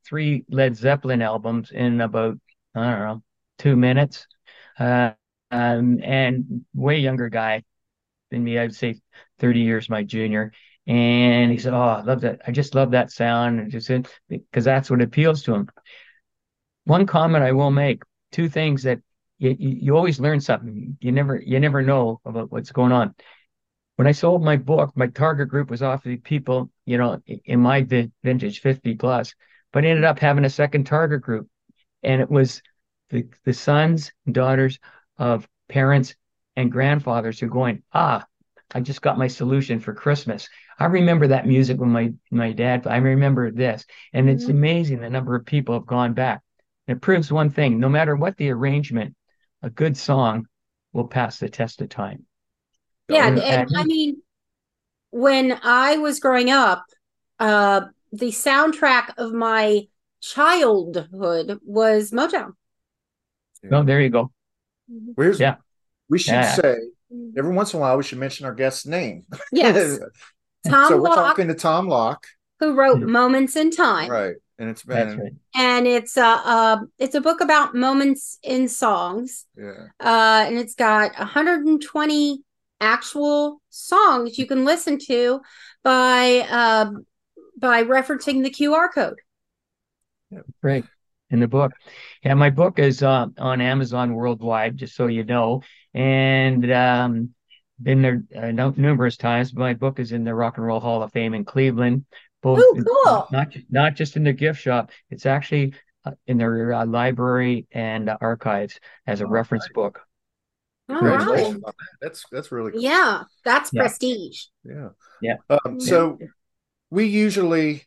[0.07, 2.39] three Led Zeppelin albums in about,
[2.75, 3.23] I don't know,
[3.59, 4.27] two minutes.
[4.79, 5.13] Uh,
[5.51, 7.63] um, and way younger guy
[8.31, 9.01] than me, I'd say
[9.39, 10.53] 30 years my junior.
[10.87, 12.43] And he said, Oh, I love that.
[12.47, 13.61] I just love that sound.
[13.61, 13.91] And just
[14.29, 15.69] because that's what appeals to him.
[16.85, 18.03] one comment I will make:
[18.33, 19.01] two things that
[19.39, 20.97] you, you, always learn something.
[21.01, 23.15] You never you never know about what's going on.
[23.97, 27.83] When I sold my book, my target group was often people, you know, in my
[28.23, 29.35] vintage, 50 plus,
[29.77, 31.51] but ended up having a second target group.
[32.03, 32.63] And it was
[33.11, 34.79] the, the sons and daughters
[35.19, 36.15] of parents
[36.57, 38.25] and grandfathers who are going, ah,
[38.75, 40.49] I just got my solution for Christmas.
[40.79, 42.87] I remember that music when my my dad.
[42.87, 44.53] I remember this, and it's Mhm.
[44.53, 46.41] amazing the number of people have gone back.
[46.89, 49.15] And it proves one thing: no matter what the arrangement,
[49.61, 50.47] a good song
[50.95, 52.25] will pass the test of time.
[53.11, 54.23] Yeah, And- and and- I mean,
[55.11, 56.83] when I was growing up,
[57.39, 57.83] uh,
[58.13, 59.89] the soundtrack of my
[60.21, 62.53] childhood was Motown.
[63.71, 64.31] Oh, there you go.
[65.15, 65.57] Where's Yeah.
[66.09, 66.55] we should Yeah.
[66.55, 66.77] say
[67.37, 69.25] every once in a while we should mention our guest's name.
[69.53, 69.99] Yes,
[70.69, 72.27] Tom so we're Locke, talking to Tom Locke,
[72.61, 73.09] who wrote Mhm.
[73.09, 74.37] Moments in Time, right?
[74.59, 75.33] And it's That's been right.
[75.55, 79.89] and it's a uh, it's a book about moments in songs, yeah.
[80.01, 82.43] uh, and it's got 120
[82.81, 85.41] actual songs you can listen to
[85.83, 86.91] by uh,
[87.57, 89.19] by referencing the QR code.
[90.63, 90.85] Great.
[91.31, 91.73] In the book.
[92.23, 95.63] Yeah, my book is uh, on Amazon worldwide, just so you know.
[95.93, 97.31] And um,
[97.83, 99.53] been there uh, nu- numerous times.
[99.55, 102.05] My book is in the Rock and Roll Hall of Fame in Cleveland.
[102.43, 103.29] Both Oh, cool.
[103.33, 104.91] not not just in the gift shop.
[105.11, 109.73] It's actually uh, in their uh, library and uh, archives as a Oh, reference nice.
[109.75, 110.01] book.
[110.89, 111.55] All Congratulations right.
[111.55, 111.75] on that.
[112.01, 112.83] That's that's really cool.
[112.83, 113.83] Yeah, that's Yeah.
[113.83, 114.45] prestige.
[114.65, 114.89] Yeah.
[115.21, 115.37] Yeah.
[115.51, 116.19] Um, so
[116.91, 117.85] we usually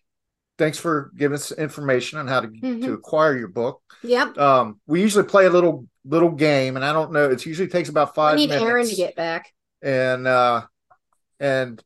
[0.58, 2.84] thanks for giving us information on how to Mhm.
[2.84, 3.82] to acquire your book.
[4.04, 4.38] Yep.
[4.38, 7.30] Um, we usually play a little little game, and I don't know.
[7.30, 8.66] It usually takes about five need minutes.
[8.66, 9.54] Aaron to get back.
[9.82, 10.64] and uh,
[11.40, 11.82] and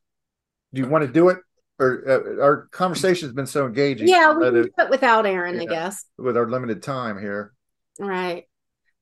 [0.72, 1.38] do you want to do it?
[1.78, 4.08] Or uh, our conversation has been so engaging.
[4.08, 6.04] Yeah, we can it- do it without Aaron, I guess.
[6.18, 7.52] with our limited time here.
[7.98, 8.44] Right.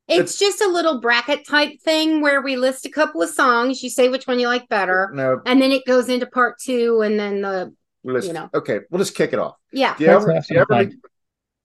[0.08, 3.82] It's just a little bracket type thing where we list a couple of songs.
[3.82, 7.00] You say which one you like better, No, and then it goes into part two,
[7.02, 7.72] and then the
[8.04, 8.48] let's, you know.
[8.54, 9.56] okay, we'll just kick it off.
[9.72, 9.94] yeah.
[9.98, 11.00] The, Ever, the, Everly, fun.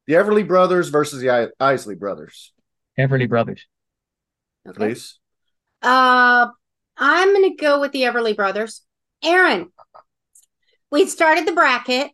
[0.08, 2.54] the Everly brothers versus the I- Isley brothers,
[2.98, 3.66] Everly Brothers.
[4.68, 4.78] Okay.
[4.78, 5.20] please.
[5.82, 6.48] Uh,
[6.98, 8.82] I'm gonna go with the Everly Brothers.
[9.24, 9.72] Aaron,
[10.92, 12.12] we started the bracket.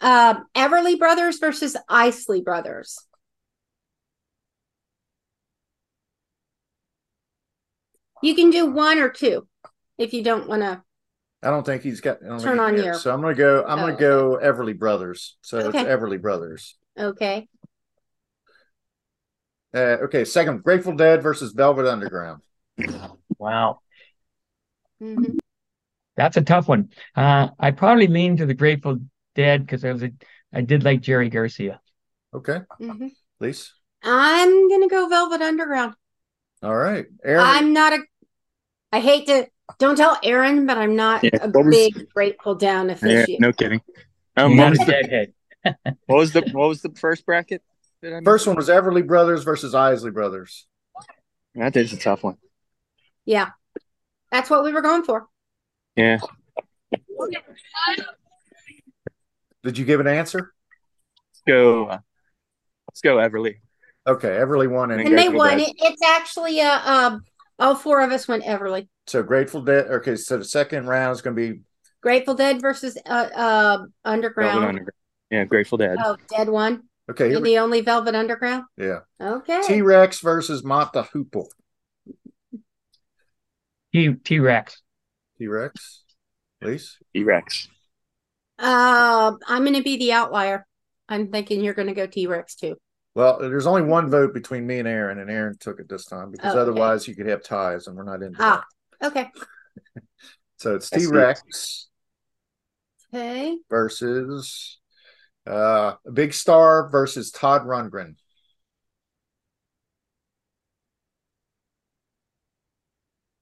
[0.00, 2.98] Uh, Everly Brothers versus Isley Brothers.
[8.22, 9.46] You can do one or two
[9.98, 10.82] if you don't want to.
[11.46, 12.18] I don't think he's got.
[12.24, 12.84] I don't Turn on cares.
[12.84, 13.62] your- So I'm gonna go.
[13.64, 14.00] I'm Oh, gonna okay.
[14.00, 15.36] go Everly brothers.
[15.42, 15.80] So Okay.
[15.80, 16.76] it's Everly brothers.
[16.98, 17.46] Okay.
[19.72, 22.42] Uh, okay, second, Grateful Dead versus Velvet Underground.
[23.38, 23.80] Wow.
[25.02, 25.38] Mhm.
[26.16, 26.88] That's a tough one.
[27.14, 28.98] Uh, I probably lean to the Grateful
[29.34, 30.10] Dead because I was a,
[30.52, 31.80] I did like Jerry Garcia.
[32.34, 33.10] Okay, Mhm.
[33.38, 33.72] please.
[34.02, 35.94] I'm gonna go Velvet Underground.
[36.62, 37.44] All right, Aaron.
[37.44, 37.98] I'm not a.
[38.92, 39.46] I hate to.
[39.78, 43.40] Don't tell Aaron, but I'm not Yeah, a what was- big Grateful Down Yeah, aficionado.
[43.40, 43.80] no kidding.
[44.36, 45.32] Um, You're what was the
[46.06, 47.62] what was the what was the first bracket?
[48.02, 50.66] That I First one was Everly brothers versus Isley brothers.
[51.54, 52.36] That is a tough one.
[53.24, 53.50] Yeah,
[54.30, 55.26] that's what we were going for.
[55.96, 56.18] Yeah.
[59.64, 60.52] Did you give an answer?
[61.32, 61.86] Let's go.
[61.86, 61.98] Uh,
[62.88, 63.56] let's go Everly.
[64.06, 65.72] Okay, Everly won, and, And And they won it.
[65.78, 67.24] It's actually uh, um,
[67.58, 68.88] all four of us went Everly.
[69.06, 69.86] So Grateful Dead.
[69.86, 71.60] Okay, so the second round is going to be
[72.02, 74.64] Grateful Dead versus uh, uh Velvet Underground.
[74.64, 74.90] Underground.
[75.30, 75.96] Yeah, Grateful Dead.
[76.02, 76.82] Oh, Dead one.
[77.10, 77.24] okay.
[77.24, 78.64] You're Here we, the only Velvet Underground.
[78.76, 79.60] yeah, Okay.
[79.66, 81.46] T Rex versus Mott the Hoople.
[83.92, 84.82] T T Rex.
[85.38, 86.02] T Rex,
[86.62, 86.96] please.
[87.14, 87.68] T Rex.
[88.58, 90.66] Uh, I'm going to be the outlier.
[91.08, 92.76] I'm thinking you're going to go T Rex too.
[93.14, 96.30] Well, there's only one vote between me and Aaron, and Aaron took it this time
[96.30, 96.70] because Oh, okay.
[96.70, 98.62] otherwise you could have ties, and we're not into Ah.
[99.00, 99.06] That.
[99.10, 99.30] Okay.
[100.58, 101.88] So it's T Rex
[103.12, 103.58] Okay.
[103.68, 104.78] versus
[105.46, 108.14] uh Big Star versus Todd Rundgren.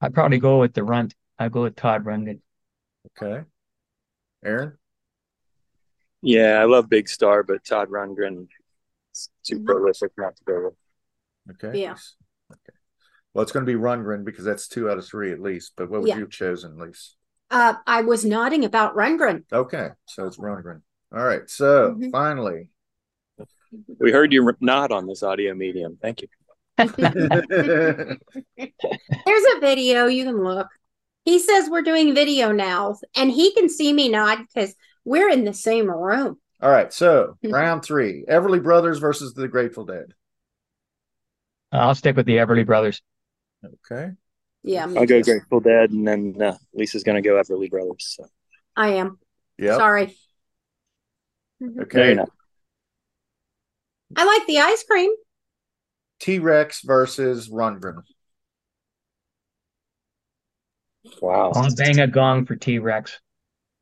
[0.01, 1.15] I'd probably go with the runt.
[1.39, 2.41] I'd go with Todd Rundgren.
[3.17, 3.45] Okay,
[4.43, 4.77] Aaron.
[6.21, 8.47] Yeah, I love Big Star, but Todd Rundgren
[9.13, 9.65] is too Mhm.
[9.65, 11.63] prolific not to go with.
[11.63, 11.79] Okay.
[11.81, 11.95] Yeah.
[13.35, 13.39] Okay.
[13.39, 15.73] Well, it's going to be Rundgren because that's two out of three at least.
[15.75, 16.15] But what would Yeah.
[16.15, 17.15] you have chosen, Lise?
[17.51, 19.43] Uh, I was nodding about Rundgren.
[19.51, 20.81] Okay, so it's Rundgren.
[21.13, 21.47] All right.
[21.49, 22.11] So Mhm.
[22.11, 22.69] finally,
[23.99, 25.97] We heard you nod on this audio medium.
[26.01, 26.29] Thank you.
[26.77, 28.19] There's
[29.55, 30.67] a video you can look.
[31.25, 35.43] He says we're doing video now, and he can see me nod because we're in
[35.43, 36.39] the same room.
[36.61, 36.93] all right.
[36.93, 37.51] So Mhm.
[37.51, 40.13] round three: Everly Brothers versus the Grateful Dead.
[41.73, 43.01] I'll stick with the Everly Brothers.
[43.65, 44.11] Okay.
[44.63, 45.21] Yeah, I'll go.
[45.21, 48.15] Grateful Dead, and then uh, Lisa's gonna go Everly Brothers.
[48.17, 48.25] So.
[48.75, 49.19] I am.
[49.57, 49.75] Yep.
[49.75, 50.17] Sorry.
[51.81, 52.15] Okay.
[52.15, 52.27] nice.
[54.15, 55.11] I like the ice cream.
[56.19, 58.01] T Rex versus Rundgren.
[61.21, 61.51] Wow.
[61.55, 63.19] I'll bang a gong for T Rex.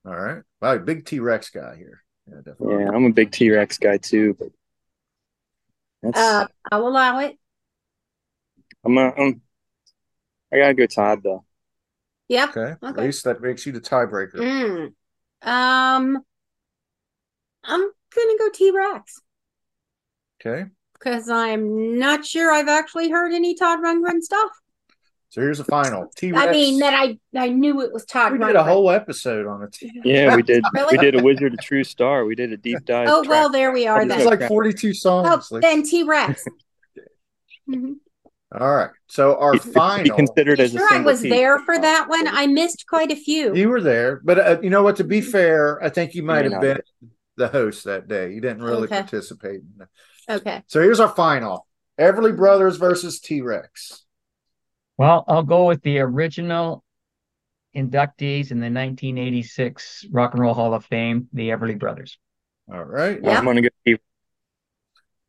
[0.06, 0.44] All right.
[0.62, 2.04] Wow, big T Rex guy here.
[2.28, 2.84] Yeah, definitely.
[2.84, 4.50] Yeah, I'm a big T Rex guy too, but
[6.02, 7.38] that's Uh, I'll allow it.
[8.86, 9.42] I'm, a, I'm
[10.54, 11.44] I gotta go Todd though.
[12.30, 12.50] Yep.
[12.58, 12.76] Okay.
[12.84, 13.02] Okay.
[13.06, 14.36] least that makes you the tiebreaker.
[14.36, 14.86] Mm.
[15.48, 16.24] Um,
[17.64, 17.80] I'm
[18.16, 19.20] gonna go T Rex
[20.46, 20.70] Okay.
[20.94, 24.52] because I'm not sure I've actually heard any Todd Rundgren stuff.
[25.30, 26.08] So here's the final.
[26.16, 26.46] T Rex.
[26.48, 28.48] I mean that I I knew it was Todd we Rundgren.
[28.48, 29.78] did a whole episode on it.
[30.06, 30.64] Yeah, we did.
[30.74, 30.98] Really?
[30.98, 32.26] We did a Wizard of True Star.
[32.26, 33.08] We did a deep dive.
[33.10, 34.26] oh well, there we are It was then.
[34.28, 35.28] like 42 songs.
[35.52, 36.46] Oh, Like- then T Rex.
[38.60, 38.90] All right.
[39.08, 40.16] So our It- it should be final.
[40.16, 41.32] considered as Sure, I was piece.
[41.32, 42.28] there for that one.
[42.28, 43.56] I missed quite a few.
[43.56, 44.98] You were there, but uh, you know what?
[44.98, 46.80] To be fair, I think you might have been
[47.36, 48.32] the host that day.
[48.34, 48.98] You didn't really Okay.
[49.02, 49.62] participate.
[50.30, 50.62] Okay.
[50.68, 51.66] So here's our final:
[52.00, 54.06] Everly Brothers versus T Rex.
[54.98, 56.84] Well, I'll go with the original
[57.76, 62.20] inductees in the 1986 Rock and Roll Hall of Fame, the Everly Brothers.
[62.72, 63.20] All right.
[63.22, 63.38] Yeah.
[63.40, 63.70] I'm gonna go.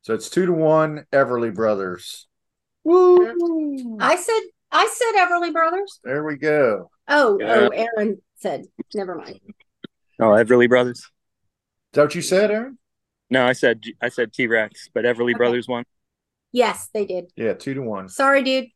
[0.02, 1.06] So it's two to one.
[1.10, 2.26] Everly Brothers.
[2.84, 3.96] Woo!
[4.00, 6.00] I said I said Everly Brothers.
[6.04, 6.90] There we go.
[7.08, 7.54] Oh, Yeah.
[7.54, 8.66] oh, Aaron said.
[8.94, 9.40] Never mind.
[10.20, 10.98] Oh, Everly Brothers.
[10.98, 11.04] Is
[11.94, 12.78] that what you said, Aaron?
[13.30, 15.38] No, I said I said T Rex, but Everly Okay.
[15.38, 15.84] Brothers won.
[16.52, 17.32] Yes, they did.
[17.36, 18.08] Yeah, two to one.
[18.08, 18.66] Sorry, dude.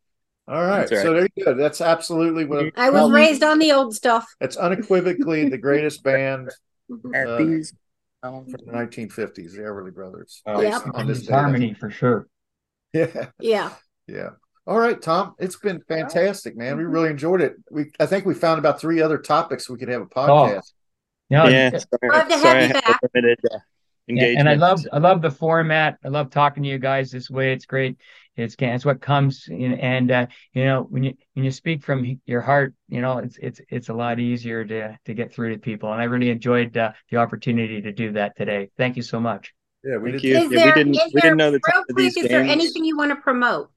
[0.49, 0.89] All right.
[0.89, 1.55] That's So there you go.
[1.55, 4.27] That's absolutely what I was well, raised on the old stuff.
[4.41, 6.51] It's unequivocally the greatest band
[7.15, 7.75] At Uh, these.
[8.23, 10.43] from the 1950s, the Everly Brothers.
[10.47, 10.83] Oh, Yep.
[10.95, 12.27] On this harmony for sure.
[12.95, 13.27] Yeah.
[13.39, 13.71] Yeah.
[14.09, 14.31] Yeah.
[14.67, 15.35] All right, Tom.
[15.39, 16.77] It's been fantastic, man.
[16.77, 17.55] We really enjoyed it.
[17.71, 20.73] We I think we found about three other topics we could have a podcast.
[21.31, 21.71] No, Yeah.
[21.73, 23.01] yeah, Sorry, Love to have sorry I you back.
[23.15, 23.59] limited uh,
[24.09, 24.39] engagement.
[24.41, 25.99] and I love I love the format.
[26.05, 27.53] I love talking to you guys this way.
[27.53, 27.97] It's great.
[28.37, 32.21] It's it's what comes in, and uh, you know when you when you speak from
[32.25, 35.59] your heart, you know it's it's it's a lot easier to to get through to
[35.59, 35.93] people.
[35.93, 38.71] And I really enjoyed uh, the opportunity to do that today.
[38.77, 39.53] Thank you so much.
[39.83, 40.29] Yeah, we Thank did.
[40.29, 40.37] you.
[40.37, 42.29] Is Yeah, we didn't- we there- didn't know the time real of quick, these is
[42.29, 43.71] there anything you want to promote?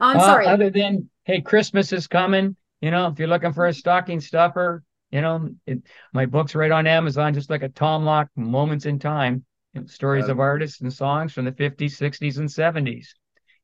[0.00, 0.46] I'm Uh, sorry.
[0.46, 2.56] Other than hey, Christmas is coming.
[2.80, 5.82] You know, if you're looking for a stocking stuffer, you know, it,
[6.12, 9.44] my book's right on Amazon, just like a Tom Locke, Moments in Time,
[9.74, 10.32] you know, stories Yeah.
[10.32, 13.14] of artists and songs from the 50s, 60s, and 70s.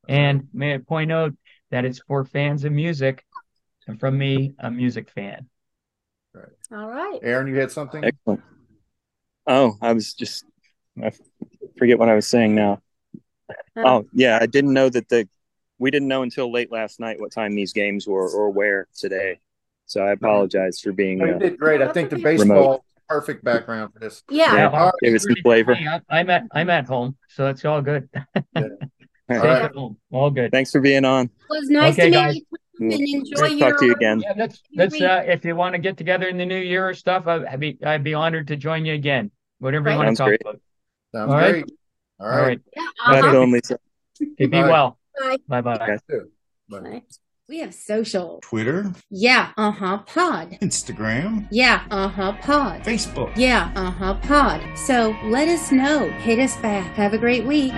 [0.07, 1.33] And may I point out
[1.71, 3.23] that it's for fans of music,
[3.87, 5.47] and from me, a music fan.
[6.71, 7.19] All right.
[7.23, 8.03] Aaron, you had something?
[8.03, 8.41] Excellent.
[9.47, 10.43] Oh, I was just
[11.01, 11.11] I
[11.77, 12.81] forget what I was saying now.
[13.77, 15.27] Oh, yeah, I didn't know that the
[15.79, 19.39] we didn't know until late last night what time these games were or where today.
[19.85, 21.81] So I apologize for being Oh, you uh, did great.
[21.81, 22.81] I think the baseball Remote.
[23.07, 24.23] perfect background for this.
[24.29, 24.55] Yeah.
[24.55, 24.69] Yeah.
[24.69, 24.93] All right.
[25.01, 25.75] gave it some flavor.
[25.75, 28.09] I- I'm at I'm at home, so it's all good.
[28.55, 29.63] Safe right.
[29.63, 30.51] at home, all good.
[30.51, 31.25] Thanks for being on.
[31.25, 32.33] It was nice Okay, to guys.
[32.35, 32.45] meet
[32.79, 34.19] you and enjoy Talk your to you again.
[34.21, 36.93] Yeah, let's let's uh, if you want to get together in the new year or
[36.93, 39.31] stuff, I'd I'd be I'd be honored to join you again.
[39.59, 40.05] Whatever you Right.
[40.05, 40.41] want to talk great.
[40.41, 40.59] about.
[41.13, 41.51] Sounds All right.
[41.51, 41.65] great.
[42.19, 42.47] All All right.
[42.47, 42.59] right.
[42.75, 43.31] Yeah, uh-huh.
[43.31, 43.79] Phil and Lisa.
[44.21, 44.97] Okay, be well.
[45.19, 45.37] Bye.
[45.47, 45.75] Bye bye.
[45.75, 45.97] Okay.
[46.69, 46.79] Bye.
[46.79, 47.01] Bye.
[47.47, 48.39] We have social.
[48.41, 50.57] Twitter, Yeah, uh huh, pod.
[50.63, 52.81] Instagram, Yeah, uh huh, pod.
[52.81, 53.31] Facebook.
[53.37, 54.61] Yeah, uh huh, pod.
[54.75, 56.09] So let us know.
[56.21, 56.95] Hit us back.
[56.95, 57.71] Have a great week.